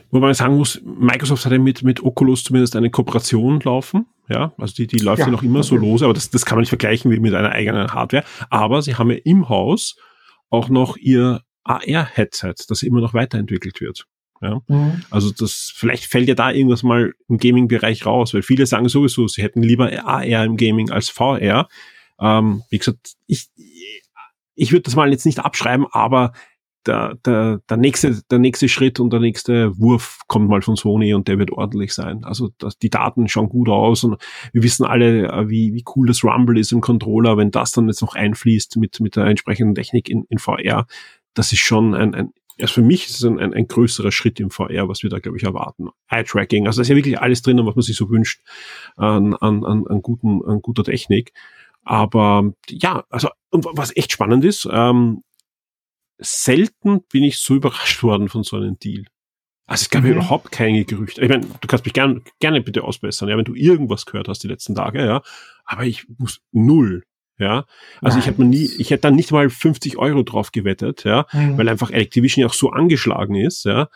Wobei 0.10 0.28
man 0.28 0.34
sagen 0.34 0.56
muss, 0.56 0.82
Microsoft 0.84 1.46
hat 1.46 1.52
ja 1.52 1.60
mit, 1.60 1.84
mit 1.84 2.02
Oculus 2.02 2.44
zumindest 2.44 2.76
eine 2.76 2.90
Kooperation 2.90 3.60
laufen. 3.60 4.06
Ja, 4.28 4.54
also 4.58 4.74
die, 4.74 4.88
die 4.88 4.98
läuft 4.98 5.20
ja, 5.20 5.26
ja 5.26 5.32
noch 5.32 5.44
immer 5.44 5.62
so 5.62 5.76
los, 5.76 6.02
aber 6.02 6.14
das, 6.14 6.32
das 6.32 6.46
kann 6.46 6.56
man 6.56 6.62
nicht 6.62 6.70
vergleichen 6.70 7.12
wie 7.12 7.20
mit 7.20 7.36
einer 7.36 7.52
eigenen 7.52 7.94
Hardware. 7.94 8.24
Aber 8.50 8.82
sie 8.82 8.96
haben 8.96 9.12
ja 9.12 9.18
im 9.24 9.50
Haus 9.50 9.98
auch 10.50 10.70
noch 10.70 10.98
ihr 10.98 11.42
AR-Headset, 11.64 12.56
das 12.68 12.82
immer 12.82 13.02
noch 13.02 13.14
weiterentwickelt 13.14 13.82
wird. 13.82 14.08
Ja? 14.42 14.62
Mhm. 14.68 15.04
Also 15.10 15.32
das, 15.32 15.72
vielleicht 15.76 16.06
fällt 16.06 16.28
ja 16.28 16.36
da 16.36 16.52
irgendwas 16.52 16.84
mal 16.84 17.14
im 17.28 17.38
Gaming-Bereich 17.38 18.06
raus, 18.06 18.34
weil 18.34 18.42
viele 18.42 18.66
sagen 18.66 18.90
sowieso, 18.90 19.28
sie 19.28 19.44
hätten 19.44 19.62
lieber 19.62 19.92
AR 20.06 20.44
im 20.44 20.58
Gaming 20.58 20.92
als 20.92 21.10
VR. 21.10 21.68
Ähm, 22.20 22.64
wie 22.70 22.78
gesagt, 22.78 23.14
ich, 23.28 23.50
ich 24.56 24.72
würde 24.72 24.84
das 24.84 24.96
mal 24.96 25.12
jetzt 25.12 25.26
nicht 25.26 25.40
abschreiben, 25.40 25.86
aber 25.92 26.34
der, 26.86 27.16
der, 27.26 27.62
der, 27.70 27.78
nächste, 27.78 28.22
der 28.30 28.40
nächste 28.40 28.70
Schritt 28.70 29.00
und 29.00 29.12
der 29.12 29.20
nächste 29.20 29.78
Wurf 29.80 30.20
kommt 30.28 30.50
mal 30.50 30.62
von 30.62 30.76
Sony 30.76 31.14
und 31.14 31.28
der 31.28 31.40
wird 31.40 31.52
ordentlich 31.52 31.94
sein. 31.94 32.24
Also 32.24 32.50
das, 32.58 32.78
die 32.78 32.90
Daten 32.90 33.28
schauen 33.28 33.50
gut 33.50 33.70
aus 33.70 34.04
und 34.04 34.22
wir 34.54 34.64
wissen 34.64 34.86
alle, 34.86 35.28
äh, 35.28 35.50
wie, 35.50 35.74
wie 35.74 35.84
cool 35.96 36.08
das 36.08 36.24
Rumble 36.24 36.60
ist 36.60 36.72
im 36.72 36.82
Controller, 36.82 37.38
wenn 37.38 37.52
das 37.52 37.72
dann 37.72 37.88
jetzt 37.88 38.02
noch 38.02 38.16
einfließt 38.16 38.78
mit, 38.78 39.00
mit 39.00 39.16
der 39.16 39.26
entsprechenden 39.26 39.76
Technik 39.76 40.10
in, 40.10 40.26
in 40.30 40.38
VR. 40.38 40.86
Das 41.34 41.52
ist 41.52 41.60
schon 41.60 41.96
ein, 41.96 42.14
ein 42.14 42.34
also 42.62 42.74
für 42.76 42.82
mich 42.82 43.08
ist 43.08 43.16
es 43.16 43.24
ein, 43.24 43.40
ein, 43.40 43.54
ein 43.54 43.68
größerer 43.68 44.12
Schritt 44.12 44.40
im 44.40 44.50
VR, 44.50 44.88
was 44.88 45.04
wir 45.04 45.10
da, 45.10 45.20
glaube 45.20 45.38
ich, 45.38 45.44
erwarten. 45.44 45.90
Eye-Tracking, 46.10 46.68
also 46.68 46.78
da 46.78 46.82
ist 46.84 46.90
ja 46.90 46.96
wirklich 46.96 47.20
alles 47.20 47.42
drin, 47.42 47.66
was 47.66 47.76
man 47.76 47.82
sich 47.82 47.96
so 47.96 48.10
wünscht 48.10 48.42
an, 48.96 49.34
an, 49.36 49.66
an, 49.66 49.86
an, 49.88 50.02
guten, 50.02 50.44
an 50.46 50.62
guter 50.62 50.84
Technik. 50.84 51.34
Aber 51.84 52.54
ja, 52.70 53.04
also 53.10 53.30
und 53.52 53.66
was 53.66 53.96
echt 53.96 54.12
spannend 54.12 54.44
ist, 54.46 54.68
ähm, 54.72 55.24
selten 56.18 57.02
bin 57.12 57.24
ich 57.24 57.38
so 57.40 57.56
überrascht 57.56 58.04
worden 58.04 58.30
von 58.30 58.44
so 58.44 58.58
einem 58.58 58.80
Deal. 58.80 59.06
Also 59.68 59.84
es 59.84 59.90
gab 59.90 60.04
mhm. 60.04 60.12
überhaupt 60.12 60.52
keine 60.52 60.86
Gerüchte. 60.86 61.22
Ich 61.22 61.30
meine, 61.30 61.46
du 61.46 61.68
kannst 61.68 61.86
mich 61.86 61.94
gern, 61.94 62.24
gerne 62.40 62.62
bitte 62.62 62.84
ausbessern, 62.84 63.30
ja, 63.30 63.38
wenn 63.38 63.46
du 63.46 63.56
irgendwas 63.56 64.06
gehört 64.06 64.28
hast 64.28 64.44
die 64.44 64.48
letzten 64.48 64.76
Tage, 64.76 65.04
ja. 65.04 65.22
Aber 65.66 65.84
ich 65.86 66.08
muss 66.20 66.42
null 66.52 67.04
ja, 67.38 67.66
also 68.02 68.16
Nein. 68.16 68.20
ich 68.20 68.28
hätte 68.28 68.42
mir 68.42 68.48
nie, 68.48 68.70
ich 68.78 68.92
hätte 68.92 69.02
dann 69.02 69.16
nicht 69.16 69.32
mal 69.32 69.50
50 69.50 69.98
Euro 69.98 70.24
drauf 70.24 70.52
gewettet, 70.52 71.04
ja, 71.04 71.26
mhm. 71.34 71.58
weil 71.58 71.70
einfach 71.70 71.92
Activision 71.92 72.42
ja 72.42 72.48
auch 72.48 72.54
so 72.54 72.70
angeschlagen 72.70 73.36
ist, 73.36 73.66
ja. 73.66 73.88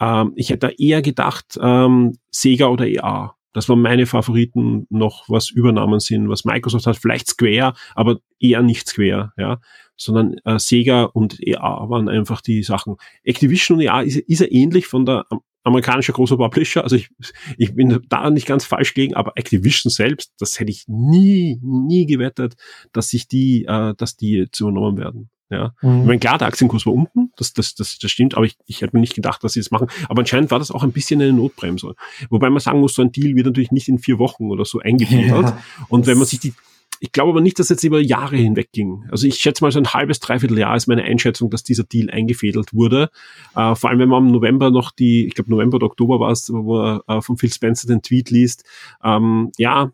Ähm, 0.00 0.32
ich 0.34 0.50
hätte 0.50 0.68
da 0.68 0.72
eher 0.76 1.02
gedacht, 1.02 1.58
ähm, 1.60 2.16
Sega 2.30 2.66
oder 2.66 2.86
EA. 2.86 3.34
Das 3.52 3.68
waren 3.68 3.82
meine 3.82 4.06
Favoriten 4.06 4.86
noch, 4.90 5.24
was 5.28 5.50
Übernahmen 5.50 5.98
sind, 5.98 6.28
was 6.28 6.44
Microsoft 6.44 6.86
hat, 6.86 6.96
vielleicht 6.96 7.28
Square, 7.28 7.74
aber 7.94 8.18
eher 8.38 8.62
nicht 8.62 8.88
Square, 8.88 9.32
ja, 9.36 9.58
sondern 9.96 10.34
äh, 10.44 10.58
Sega 10.58 11.04
und 11.04 11.38
EA 11.46 11.88
waren 11.88 12.08
einfach 12.08 12.40
die 12.40 12.62
Sachen. 12.62 12.96
Activision 13.24 13.78
und 13.78 13.84
EA 13.84 14.00
ist, 14.02 14.16
ist 14.16 14.40
ja 14.40 14.46
ähnlich 14.48 14.86
von 14.86 15.04
der 15.04 15.26
amerikanischer 15.62 16.12
großer 16.12 16.36
Publisher. 16.36 16.82
Also 16.82 16.96
ich, 16.96 17.10
ich 17.58 17.74
bin 17.74 18.00
da 18.08 18.30
nicht 18.30 18.46
ganz 18.46 18.64
falsch 18.64 18.94
gegen, 18.94 19.14
aber 19.14 19.32
Activision 19.36 19.90
selbst, 19.90 20.32
das 20.38 20.58
hätte 20.58 20.70
ich 20.70 20.84
nie, 20.88 21.58
nie 21.62 22.06
gewettet, 22.06 22.54
dass 22.92 23.08
sich 23.08 23.28
die, 23.28 23.64
äh, 23.66 23.94
dass 23.96 24.16
die 24.16 24.32
jetzt 24.32 24.60
übernommen 24.60 24.98
werden. 24.98 25.30
Ja, 25.50 25.74
mhm. 25.82 26.00
ich 26.00 26.06
meine, 26.06 26.18
klar, 26.20 26.38
der 26.38 26.46
Aktienkurs 26.46 26.86
war 26.86 26.92
unten, 26.92 27.32
das, 27.36 27.52
das, 27.52 27.74
das, 27.74 27.98
das 27.98 28.10
stimmt, 28.10 28.36
aber 28.36 28.46
ich, 28.46 28.56
ich 28.66 28.82
hätte 28.82 28.96
mir 28.96 29.00
nicht 29.00 29.16
gedacht, 29.16 29.42
dass 29.42 29.54
sie 29.54 29.60
das 29.60 29.72
machen. 29.72 29.88
Aber 30.08 30.20
anscheinend 30.20 30.52
war 30.52 30.60
das 30.60 30.70
auch 30.70 30.84
ein 30.84 30.92
bisschen 30.92 31.20
eine 31.20 31.32
Notbremse. 31.32 31.94
Wobei 32.30 32.50
man 32.50 32.60
sagen 32.60 32.78
muss, 32.78 32.94
so 32.94 33.02
ein 33.02 33.10
Deal 33.10 33.34
wird 33.34 33.46
natürlich 33.46 33.72
nicht 33.72 33.88
in 33.88 33.98
vier 33.98 34.20
Wochen 34.20 34.50
oder 34.50 34.64
so 34.64 34.78
eingefädelt. 34.78 35.30
Ja, 35.30 35.58
und 35.88 36.06
wenn 36.06 36.18
man 36.18 36.26
sich 36.26 36.40
die, 36.40 36.54
ich 37.02 37.12
glaube 37.12 37.30
aber 37.30 37.40
nicht, 37.40 37.58
dass 37.58 37.70
jetzt 37.70 37.82
über 37.82 37.98
Jahre 37.98 38.36
hinweg 38.36 38.72
ging. 38.72 39.04
Also 39.10 39.26
ich 39.26 39.36
schätze 39.36 39.64
mal 39.64 39.72
so 39.72 39.78
ein 39.78 39.88
halbes, 39.88 40.20
dreiviertel 40.20 40.58
Jahr 40.58 40.76
ist 40.76 40.86
meine 40.86 41.02
Einschätzung, 41.02 41.48
dass 41.48 41.62
dieser 41.62 41.84
Deal 41.84 42.10
eingefädelt 42.10 42.74
wurde. 42.74 43.10
Äh, 43.56 43.74
vor 43.74 43.88
allem, 43.88 44.00
wenn 44.00 44.08
man 44.10 44.26
im 44.26 44.32
November 44.32 44.70
noch 44.70 44.92
die, 44.92 45.26
ich 45.26 45.34
glaube 45.34 45.50
November 45.50 45.76
oder 45.76 45.86
Oktober 45.86 46.20
war 46.20 46.30
es, 46.30 46.52
wo 46.52 46.78
er 46.78 47.02
äh, 47.08 47.22
von 47.22 47.38
Phil 47.38 47.50
Spencer 47.50 47.88
den 47.88 48.02
Tweet 48.02 48.30
liest. 48.30 48.64
Ähm, 49.02 49.50
ja, 49.56 49.90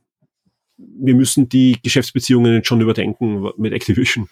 wir 0.76 1.14
müssen 1.14 1.48
die 1.48 1.78
Geschäftsbeziehungen 1.80 2.54
jetzt 2.54 2.66
schon 2.66 2.80
überdenken 2.80 3.50
mit 3.56 3.72
Activision. 3.72 4.28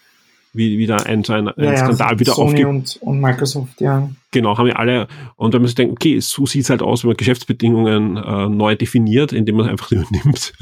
Wie, 0.52 0.78
wie 0.78 0.86
da 0.86 0.96
ein, 0.96 1.24
so 1.24 1.32
ein, 1.32 1.48
ein 1.48 1.64
ja, 1.64 1.76
Skandal 1.76 2.12
ja, 2.12 2.20
wieder 2.20 2.34
Sony 2.34 2.64
und, 2.64 2.96
und 3.00 3.20
Microsoft, 3.20 3.80
ja. 3.80 4.08
Genau, 4.30 4.56
haben 4.56 4.66
wir 4.66 4.78
alle. 4.78 5.08
Und 5.36 5.52
wenn 5.52 5.62
man 5.62 5.66
sich 5.66 5.74
denkt, 5.74 5.92
okay, 5.92 6.20
so 6.20 6.46
sieht's 6.46 6.70
halt 6.70 6.80
aus, 6.80 7.02
wenn 7.02 7.08
man 7.08 7.16
Geschäftsbedingungen 7.16 8.16
äh, 8.16 8.48
neu 8.48 8.76
definiert, 8.76 9.32
indem 9.32 9.56
man 9.56 9.68
einfach 9.68 9.90
übernimmt, 9.92 10.52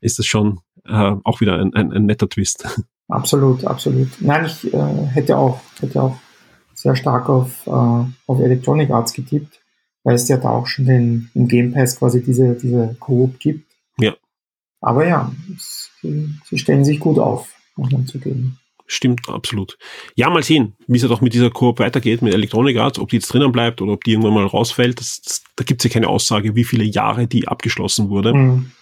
ist 0.00 0.18
das 0.18 0.26
schon 0.26 0.60
äh, 0.86 1.12
auch 1.24 1.40
wieder 1.40 1.58
ein, 1.58 1.74
ein, 1.74 1.92
ein 1.92 2.06
netter 2.06 2.28
Twist. 2.28 2.66
Absolut, 3.08 3.64
absolut. 3.64 4.08
Nein, 4.20 4.46
ich 4.46 4.72
äh, 4.72 5.06
hätte 5.12 5.36
auch, 5.36 5.60
hätte 5.80 6.02
auch 6.02 6.16
sehr 6.72 6.96
stark 6.96 7.28
auf, 7.28 7.66
äh, 7.66 7.70
auf 7.70 8.40
Electronic 8.40 8.90
Arts 8.90 9.12
getippt, 9.12 9.60
weil 10.04 10.14
es 10.14 10.28
ja 10.28 10.38
da 10.38 10.50
auch 10.50 10.66
schon 10.66 10.86
den, 10.86 11.30
im 11.34 11.48
Game 11.48 11.72
Pass 11.72 11.98
quasi 11.98 12.22
diese, 12.22 12.54
diese 12.54 12.96
Coop 12.98 13.38
gibt. 13.38 13.70
Ja. 13.98 14.14
Aber 14.80 15.06
ja, 15.06 15.30
sie, 15.58 16.34
sie 16.44 16.58
stellen 16.58 16.84
sich 16.84 16.98
gut 16.98 17.18
auf, 17.18 17.48
muss 17.76 17.90
man 17.90 18.06
zugeben. 18.06 18.58
Stimmt, 18.86 19.28
absolut. 19.30 19.78
Ja, 20.14 20.28
mal 20.28 20.42
sehen, 20.42 20.74
wie 20.86 20.96
es 20.96 21.02
ja 21.02 21.08
doch 21.08 21.22
mit 21.22 21.32
dieser 21.32 21.50
Koop 21.50 21.78
weitergeht, 21.78 22.20
mit 22.20 22.34
Electronic 22.34 22.76
Arts, 22.76 22.98
ob 22.98 23.08
die 23.08 23.16
jetzt 23.16 23.32
drinnen 23.32 23.50
bleibt 23.50 23.80
oder 23.80 23.92
ob 23.92 24.04
die 24.04 24.12
irgendwann 24.12 24.34
mal 24.34 24.44
rausfällt. 24.44 25.00
Das, 25.00 25.22
das, 25.22 25.42
da 25.56 25.64
gibt 25.64 25.82
es 25.82 25.90
ja 25.90 25.94
keine 25.94 26.08
Aussage, 26.08 26.54
wie 26.54 26.64
viele 26.64 26.84
Jahre 26.84 27.26
die 27.26 27.48
abgeschlossen 27.48 28.10
wurde. 28.10 28.34
Mhm. 28.34 28.72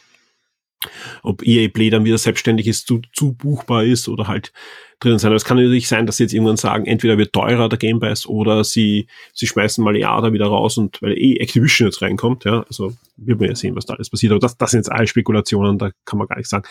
Ob 1.23 1.43
EA 1.47 1.69
Play 1.69 1.91
dann 1.91 2.05
wieder 2.05 2.19
selbstständig 2.19 2.67
ist, 2.67 2.87
zu, 2.87 3.01
zu 3.13 3.33
buchbar 3.33 3.85
ist 3.85 4.09
oder 4.09 4.29
halt 4.29 4.53
drin 5.01 5.19
sein. 5.19 5.29
Aber 5.29 5.37
es 5.37 5.45
kann 5.45 5.57
natürlich 5.57 5.89
sein, 5.89 6.07
dass 6.07 6.17
sie 6.17 6.25
jetzt 6.25 6.33
irgendwann 6.33 6.57
sagen, 6.57 6.87
entweder 6.87 7.19
wird 7.19 7.33
teurer 7.33 7.69
der 7.69 7.79
Game 7.79 8.01
Pass 8.01 8.27
oder 8.27 8.65
sie, 8.65 9.07
sie 9.33 9.47
schmeißen 9.47 9.83
mal 9.83 9.97
EA 9.97 10.33
wieder 10.33 10.47
raus 10.47 10.79
und 10.79 11.01
weil 11.03 11.19
eh 11.19 11.37
Activision 11.37 11.89
jetzt 11.89 12.03
reinkommt, 12.03 12.45
ja, 12.45 12.65
also 12.69 12.93
wird 13.17 13.41
man 13.41 13.49
ja 13.49 13.55
sehen, 13.55 13.77
was 13.77 13.87
da 13.87 13.95
alles 13.95 14.11
passiert. 14.11 14.33
Aber 14.33 14.41
das, 14.41 14.57
das 14.57 14.71
sind 14.71 14.79
jetzt 14.79 14.93
alle 14.93 15.07
Spekulationen, 15.07 15.79
da 15.79 15.91
kann 16.05 16.19
man 16.19 16.29
gar 16.29 16.37
nichts 16.37 16.51
sagen. 16.51 16.67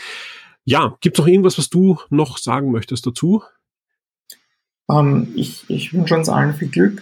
Ja, 0.63 0.95
gibt 1.01 1.17
es 1.17 1.19
noch 1.19 1.27
irgendwas, 1.27 1.57
was 1.57 1.69
du 1.69 1.97
noch 2.09 2.37
sagen 2.37 2.71
möchtest 2.71 3.05
dazu? 3.05 3.43
Um, 4.87 4.97
ähm, 4.97 5.27
ich, 5.35 5.63
ich 5.69 5.93
wünsche 5.93 6.15
uns 6.15 6.27
allen 6.29 6.53
viel 6.53 6.67
Glück. 6.67 7.01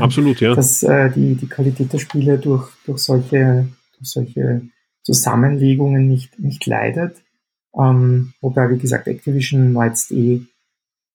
Absolut, 0.00 0.40
ja. 0.40 0.54
Dass 0.56 0.82
äh, 0.82 1.10
die, 1.10 1.34
die 1.34 1.48
Qualität 1.48 1.92
der 1.92 1.98
Spiele 1.98 2.38
durch, 2.38 2.68
durch 2.84 2.98
solche, 2.98 3.68
durch 3.96 4.10
solche 4.10 4.62
Zusammenlegungen 5.08 6.06
nicht, 6.06 6.38
nicht 6.38 6.66
leidet. 6.66 7.16
Ähm, 7.74 8.34
wobei, 8.42 8.68
wie 8.68 8.76
gesagt, 8.76 9.06
Activision 9.08 9.74
war 9.74 9.86
jetzt 9.86 10.12
eh 10.12 10.42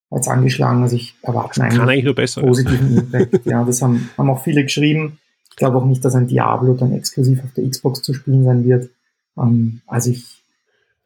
als 0.10 0.28
angeschlagen, 0.28 0.82
also 0.82 0.96
ich 0.96 1.14
erwarte 1.22 1.62
eigentlich, 1.62 1.80
Kann 1.80 1.90
eigentlich 1.90 2.06
nur 2.06 2.16
besser, 2.16 2.42
positiven 2.42 2.98
Impact. 2.98 3.42
ja, 3.46 3.64
das 3.64 3.84
haben, 3.84 4.10
haben 4.18 4.30
auch 4.32 4.44
viele 4.44 4.64
geschrieben. 4.64 5.20
Ich 5.52 5.56
glaube 5.56 5.78
auch 5.78 5.86
nicht, 5.86 6.04
dass 6.04 6.16
ein 6.16 6.28
Diablo 6.28 6.74
dann 6.74 6.92
exklusiv 6.92 7.44
auf 7.44 7.54
der 7.54 7.70
Xbox 7.70 8.02
zu 8.02 8.16
spielen 8.16 8.44
sein 8.44 8.66
wird. 8.66 8.90
Ähm, 9.38 9.82
also 9.86 10.10
ich 10.10 10.44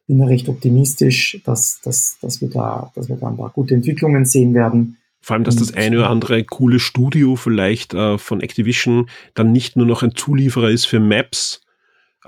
bin 0.06 0.22
recht 0.22 0.48
optimistisch, 0.48 1.42
dass, 1.44 1.80
dass, 1.82 2.18
dass, 2.22 2.40
wir 2.40 2.48
da, 2.48 2.90
dass 2.94 3.10
wir 3.10 3.16
da 3.16 3.28
ein 3.28 3.36
paar 3.36 3.50
gute 3.50 3.74
Entwicklungen 3.74 4.24
sehen 4.24 4.54
werden. 4.54 4.96
Vor 5.20 5.34
allem, 5.34 5.44
dass 5.44 5.56
das 5.56 5.74
eine 5.74 5.98
oder 5.98 6.08
andere 6.08 6.42
coole 6.44 6.78
Studio 6.78 7.36
vielleicht 7.36 7.92
äh, 7.92 8.16
von 8.16 8.40
Activision 8.40 9.10
dann 9.34 9.52
nicht 9.52 9.76
nur 9.76 9.84
noch 9.84 10.02
ein 10.02 10.14
Zulieferer 10.14 10.70
ist 10.70 10.86
für 10.86 11.00
Maps, 11.00 11.60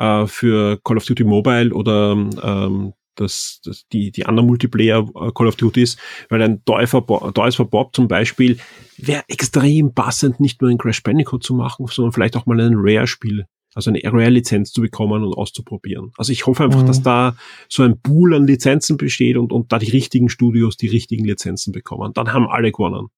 äh, 0.01 0.27
für 0.27 0.81
Call 0.83 0.97
of 0.97 1.05
Duty 1.05 1.25
Mobile 1.25 1.73
oder 1.73 2.13
ähm, 2.13 2.95
das, 3.17 3.61
das, 3.65 3.87
die, 3.93 4.11
die 4.11 4.25
anderen 4.25 4.49
Multiplayer 4.49 5.07
äh, 5.15 5.31
Call 5.35 5.47
of 5.47 5.57
Duties, 5.57 5.97
weil 6.31 6.43
ein 6.43 6.65
Toys 6.65 6.91
for 6.91 7.71
Bob 7.71 7.95
zum 7.95 8.09
Beispiel 8.09 8.59
wäre 8.97 9.23
extrem 9.29 9.95
passend, 9.95 10.41
nicht 10.41 10.63
nur 10.63 10.71
ein 10.71 10.79
Crash 10.79 11.03
Bandicoot 11.03 11.45
zu 11.45 11.55
machen, 11.55 11.87
sondern 11.87 12.13
vielleicht 12.13 12.37
auch 12.37 12.47
mal 12.47 12.61
ein 12.61 12.75
Rare-Spiel, 12.77 13.45
also 13.75 13.91
eine 13.91 14.01
Rare-Lizenz 14.03 14.73
zu 14.73 14.81
bekommen 14.81 15.23
und 15.23 15.35
auszuprobieren. 15.35 16.13
Also 16.17 16.33
ich 16.33 16.47
hoffe 16.47 16.65
einfach, 16.65 16.83
mhm. 16.83 16.87
dass 16.87 17.03
da 17.03 17.37
so 17.69 17.83
ein 17.83 18.01
Pool 18.01 18.35
an 18.35 18.47
Lizenzen 18.47 18.97
besteht 18.97 19.37
und, 19.37 19.53
und 19.53 19.71
da 19.71 19.79
die 19.79 19.91
richtigen 19.91 20.31
Studios 20.31 20.77
die 20.77 20.89
richtigen 20.89 21.25
Lizenzen 21.25 21.73
bekommen. 21.73 22.13
Dann 22.15 22.33
haben 22.33 22.49
alle 22.49 22.73
gewonnen. 22.73 23.09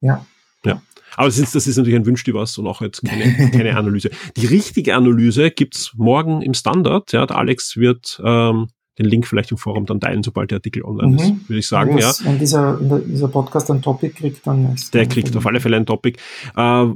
Ja. 0.00 0.24
Ja. 0.64 0.82
Aber 1.16 1.28
das 1.28 1.38
ist, 1.38 1.54
das 1.54 1.66
ist 1.66 1.76
natürlich 1.76 1.98
ein 1.98 2.06
Wünsch 2.06 2.24
dir 2.24 2.34
was 2.34 2.58
und 2.58 2.66
auch 2.66 2.80
jetzt 2.80 3.04
keine, 3.04 3.50
keine 3.50 3.76
Analyse. 3.76 4.10
Die 4.36 4.46
richtige 4.46 4.96
Analyse 4.96 5.50
gibt's 5.50 5.92
morgen 5.96 6.42
im 6.42 6.54
Standard. 6.54 7.12
Ja, 7.12 7.26
der 7.26 7.36
Alex 7.36 7.76
wird 7.76 8.20
ähm, 8.24 8.68
den 8.98 9.06
Link 9.06 9.26
vielleicht 9.26 9.50
im 9.50 9.58
Forum 9.58 9.86
dann 9.86 10.00
teilen, 10.00 10.22
sobald 10.22 10.50
der 10.50 10.56
Artikel 10.56 10.84
online 10.84 11.12
mhm. 11.12 11.18
ist, 11.18 11.48
würde 11.48 11.58
ich 11.58 11.68
sagen. 11.68 11.96
Das, 11.96 12.20
ja. 12.20 12.26
Wenn 12.26 12.38
dieser, 12.38 12.78
dieser 13.06 13.28
Podcast 13.28 13.70
ein 13.70 13.82
Topic 13.82 14.14
kriegt, 14.14 14.46
dann 14.46 14.74
ist 14.74 14.94
Der 14.94 15.06
kriegt 15.06 15.36
auf 15.36 15.46
alle 15.46 15.60
Fälle 15.60 15.76
ein 15.76 15.86
Topic. 15.86 16.18
Äh, 16.56 16.86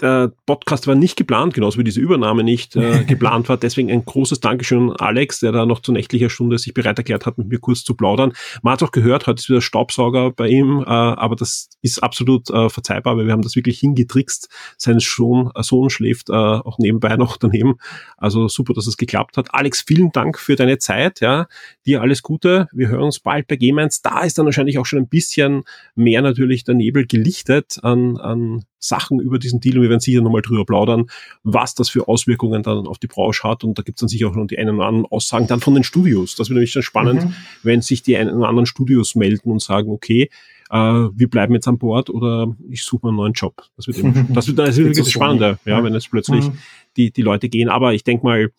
der 0.00 0.32
Podcast 0.46 0.86
war 0.86 0.94
nicht 0.94 1.16
geplant, 1.16 1.54
genauso 1.54 1.78
wie 1.78 1.84
diese 1.84 2.00
Übernahme 2.00 2.44
nicht 2.44 2.76
äh, 2.76 3.04
geplant 3.06 3.48
war. 3.48 3.56
Deswegen 3.56 3.90
ein 3.90 4.04
großes 4.04 4.40
Dankeschön 4.40 4.90
an 4.90 4.96
Alex, 4.96 5.40
der 5.40 5.52
da 5.52 5.66
noch 5.66 5.80
zu 5.80 5.92
nächtlicher 5.92 6.30
Stunde 6.30 6.58
sich 6.58 6.74
bereit 6.74 6.98
erklärt 6.98 7.26
hat, 7.26 7.38
mit 7.38 7.48
mir 7.48 7.58
kurz 7.58 7.84
zu 7.84 7.94
plaudern. 7.94 8.32
Man 8.62 8.72
hat 8.72 8.82
auch 8.82 8.92
gehört, 8.92 9.26
heute 9.26 9.40
ist 9.40 9.48
wieder 9.48 9.60
Staubsauger 9.60 10.30
bei 10.30 10.48
ihm, 10.48 10.80
äh, 10.80 10.88
aber 10.88 11.36
das 11.36 11.68
ist 11.82 12.02
absolut 12.02 12.50
äh, 12.50 12.68
verzeihbar, 12.68 13.16
weil 13.16 13.26
wir 13.26 13.32
haben 13.32 13.42
das 13.42 13.56
wirklich 13.56 13.78
hingetrickst. 13.80 14.48
Sein 14.76 15.00
Sohn, 15.00 15.50
äh, 15.54 15.62
Sohn 15.62 15.90
schläft 15.90 16.30
äh, 16.30 16.32
auch 16.32 16.78
nebenbei 16.78 17.16
noch 17.16 17.36
daneben. 17.36 17.76
Also 18.16 18.48
super, 18.48 18.74
dass 18.74 18.86
es 18.86 18.96
geklappt 18.96 19.36
hat. 19.36 19.54
Alex, 19.54 19.82
vielen 19.86 20.12
Dank 20.12 20.38
für 20.38 20.56
deine 20.56 20.78
Zeit. 20.78 21.20
Ja, 21.20 21.46
Dir 21.86 22.02
alles 22.02 22.22
Gute. 22.22 22.68
Wir 22.72 22.88
hören 22.88 23.04
uns 23.04 23.20
bald 23.20 23.46
bei 23.46 23.56
Game 23.56 23.78
1. 23.78 24.02
Da 24.02 24.20
ist 24.20 24.38
dann 24.38 24.44
wahrscheinlich 24.46 24.78
auch 24.78 24.86
schon 24.86 25.00
ein 25.00 25.08
bisschen 25.08 25.62
mehr 25.94 26.22
natürlich 26.22 26.64
der 26.64 26.74
Nebel 26.74 27.06
gelichtet 27.06 27.78
an, 27.82 28.16
an 28.18 28.64
Sachen 28.80 29.20
über 29.20 29.38
diesen 29.38 29.60
Deal 29.60 29.76
und 29.76 29.82
wir 29.82 29.90
werden 29.90 30.00
sicher 30.00 30.20
nochmal 30.20 30.42
drüber 30.42 30.64
plaudern, 30.64 31.06
was 31.42 31.74
das 31.74 31.88
für 31.88 32.08
Auswirkungen 32.08 32.62
dann 32.62 32.86
auf 32.86 32.98
die 32.98 33.06
Branche 33.06 33.48
hat 33.48 33.62
und 33.62 33.78
da 33.78 33.82
gibt 33.82 33.98
es 33.98 34.00
dann 34.00 34.08
sicher 34.08 34.28
auch 34.28 34.34
noch 34.34 34.46
die 34.46 34.58
einen 34.58 34.76
oder 34.76 34.86
anderen 34.86 35.06
Aussagen 35.06 35.46
dann 35.46 35.60
von 35.60 35.74
den 35.74 35.84
Studios. 35.84 36.34
Das 36.34 36.48
wird 36.48 36.56
nämlich 36.56 36.72
dann 36.72 36.82
spannend, 36.82 37.24
mhm. 37.24 37.34
wenn 37.62 37.82
sich 37.82 38.02
die 38.02 38.16
einen 38.16 38.34
oder 38.34 38.48
anderen 38.48 38.66
Studios 38.66 39.14
melden 39.14 39.50
und 39.50 39.62
sagen, 39.62 39.90
okay, 39.90 40.30
äh, 40.70 40.76
wir 40.76 41.28
bleiben 41.28 41.54
jetzt 41.54 41.68
an 41.68 41.78
Bord 41.78 42.10
oder 42.10 42.56
ich 42.68 42.84
suche 42.84 43.06
mir 43.06 43.10
einen 43.10 43.16
neuen 43.16 43.32
Job. 43.34 43.62
Das 43.76 43.86
wird, 43.86 43.98
eben, 43.98 44.28
das 44.34 44.46
wird, 44.46 44.58
das 44.58 44.76
wird 44.76 44.98
das 44.98 45.10
spannender, 45.10 45.58
ja, 45.64 45.82
wenn 45.84 45.92
jetzt 45.92 46.10
plötzlich 46.10 46.46
mhm. 46.46 46.58
die, 46.96 47.12
die 47.12 47.22
Leute 47.22 47.48
gehen. 47.48 47.68
Aber 47.68 47.92
ich 47.92 48.04
denke 48.04 48.24
mal, 48.24 48.50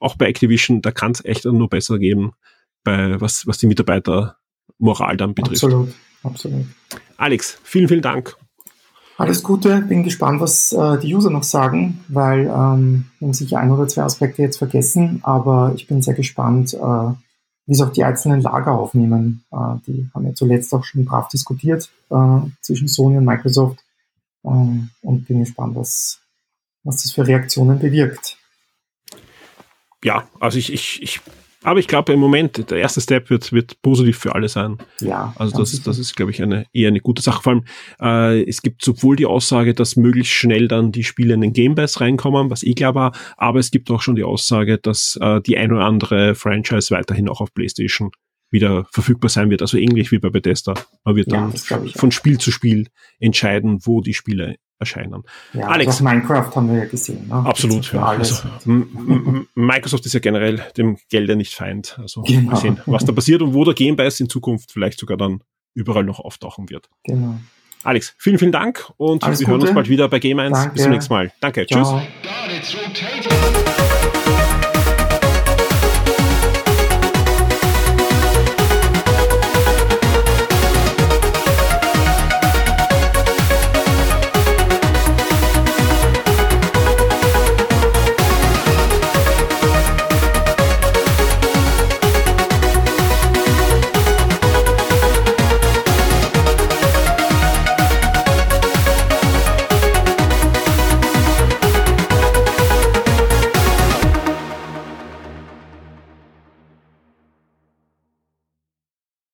auch 0.00 0.16
bei 0.16 0.26
Activision, 0.26 0.82
da 0.82 0.90
kann 0.90 1.12
es 1.12 1.24
echt 1.24 1.44
nur 1.44 1.68
besser 1.68 1.98
geben, 1.98 2.32
bei 2.84 3.20
was, 3.20 3.46
was 3.46 3.58
die 3.58 3.66
Mitarbeitermoral 3.66 5.16
dann 5.16 5.34
betrifft. 5.34 5.62
Absolut, 5.62 5.94
absolut. 6.22 6.64
Alex, 7.16 7.60
vielen, 7.62 7.88
vielen 7.88 8.02
Dank. 8.02 8.36
Alles 9.20 9.42
Gute, 9.42 9.82
bin 9.82 10.02
gespannt, 10.02 10.40
was 10.40 10.72
äh, 10.72 10.98
die 10.98 11.14
User 11.14 11.28
noch 11.28 11.42
sagen, 11.42 12.02
weil 12.08 12.46
ähm, 12.46 13.04
haben 13.20 13.34
sicher 13.34 13.58
ein 13.58 13.70
oder 13.70 13.86
zwei 13.86 14.04
Aspekte 14.04 14.40
jetzt 14.40 14.56
vergessen, 14.56 15.20
aber 15.22 15.72
ich 15.76 15.86
bin 15.86 16.00
sehr 16.00 16.14
gespannt, 16.14 16.72
äh, 16.72 16.78
wie 17.66 17.72
es 17.74 17.82
auch 17.82 17.92
die 17.92 18.02
einzelnen 18.02 18.40
Lager 18.40 18.72
aufnehmen. 18.72 19.44
Äh, 19.52 19.76
die 19.86 20.08
haben 20.14 20.24
ja 20.24 20.32
zuletzt 20.32 20.72
auch 20.72 20.84
schon 20.84 21.04
brav 21.04 21.28
diskutiert 21.28 21.90
äh, 22.08 22.38
zwischen 22.62 22.88
Sony 22.88 23.18
und 23.18 23.26
Microsoft 23.26 23.80
äh, 24.42 24.48
und 24.48 25.24
bin 25.28 25.40
gespannt, 25.40 25.76
was, 25.76 26.18
was 26.82 27.02
das 27.02 27.12
für 27.12 27.26
Reaktionen 27.26 27.78
bewirkt. 27.78 28.38
Ja, 30.02 30.24
also 30.40 30.56
ich, 30.56 30.72
ich, 30.72 31.02
ich 31.02 31.20
aber 31.62 31.78
ich 31.78 31.88
glaube, 31.88 32.12
im 32.12 32.20
Moment, 32.20 32.70
der 32.70 32.78
erste 32.78 33.00
Step 33.00 33.28
wird, 33.28 33.52
wird 33.52 33.80
positiv 33.82 34.18
für 34.18 34.34
alle 34.34 34.48
sein. 34.48 34.78
Ja. 35.00 35.34
Also 35.36 35.58
das, 35.58 35.82
das 35.82 35.98
ist, 35.98 36.16
glaube 36.16 36.30
ich, 36.30 36.42
eine, 36.42 36.66
eher 36.72 36.88
eine 36.88 37.00
gute 37.00 37.22
Sache. 37.22 37.42
Vor 37.42 37.52
allem, 37.52 37.64
äh, 38.00 38.42
es 38.48 38.62
gibt 38.62 38.82
sowohl 38.82 39.16
die 39.16 39.26
Aussage, 39.26 39.74
dass 39.74 39.96
möglichst 39.96 40.32
schnell 40.32 40.68
dann 40.68 40.92
die 40.92 41.04
Spiele 41.04 41.34
in 41.34 41.42
den 41.42 41.52
Game 41.52 41.74
Pass 41.74 42.00
reinkommen, 42.00 42.50
was 42.50 42.62
eh 42.62 42.74
klar 42.74 42.94
war, 42.94 43.12
aber 43.36 43.58
es 43.58 43.70
gibt 43.70 43.90
auch 43.90 44.00
schon 44.00 44.16
die 44.16 44.24
Aussage, 44.24 44.78
dass 44.78 45.18
äh, 45.20 45.40
die 45.42 45.58
ein 45.58 45.72
oder 45.72 45.84
andere 45.84 46.34
Franchise 46.34 46.94
weiterhin 46.94 47.28
auch 47.28 47.40
auf 47.40 47.52
PlayStation 47.52 48.10
wieder 48.50 48.86
verfügbar 48.90 49.28
sein 49.28 49.50
wird. 49.50 49.62
Also 49.62 49.76
ähnlich 49.76 50.10
wie 50.12 50.18
bei 50.18 50.30
Bethesda. 50.30 50.74
Man 51.04 51.16
wird 51.16 51.30
ja, 51.30 51.50
dann 51.68 51.88
von 51.88 52.10
Spiel 52.10 52.38
zu 52.38 52.50
Spiel 52.50 52.88
entscheiden, 53.18 53.80
wo 53.84 54.00
die 54.00 54.14
Spiele 54.14 54.56
erscheinen. 54.80 55.22
Ja, 55.52 55.68
Alex. 55.68 55.92
Also 55.92 56.04
Minecraft 56.04 56.56
haben 56.56 56.72
wir 56.72 56.78
ja 56.80 56.84
gesehen. 56.86 57.28
Ne? 57.28 57.34
Absolut. 57.34 57.92
Ja. 57.92 58.04
Also, 58.06 58.48
Microsoft 59.54 60.06
ist 60.06 60.14
ja 60.14 60.20
generell 60.20 60.62
dem 60.76 60.98
Gelder 61.10 61.36
nicht 61.36 61.54
feind. 61.54 61.98
Also 62.00 62.22
genau. 62.22 62.56
sehen, 62.56 62.80
was 62.86 63.04
da 63.04 63.12
passiert 63.12 63.42
und 63.42 63.54
wo 63.54 63.64
der 63.64 63.74
Game 63.74 63.96
in 63.98 64.28
Zukunft 64.28 64.72
vielleicht 64.72 64.98
sogar 64.98 65.16
dann 65.16 65.42
überall 65.74 66.04
noch 66.04 66.18
auftauchen 66.18 66.70
wird. 66.70 66.88
Genau. 67.04 67.38
Alex, 67.82 68.14
vielen, 68.18 68.38
vielen 68.38 68.52
Dank 68.52 68.90
und 68.96 69.22
Alles 69.22 69.40
wir 69.40 69.46
Gute. 69.46 69.52
hören 69.52 69.62
uns 69.62 69.74
bald 69.74 69.88
wieder 69.88 70.08
bei 70.08 70.18
Game 70.18 70.38
1. 70.38 70.52
Danke. 70.52 70.74
Bis 70.74 70.82
zum 70.82 70.92
nächsten 70.92 71.14
Mal. 71.14 71.32
Danke. 71.40 71.66
Ciao. 71.66 72.02
Tschüss. 72.62 72.76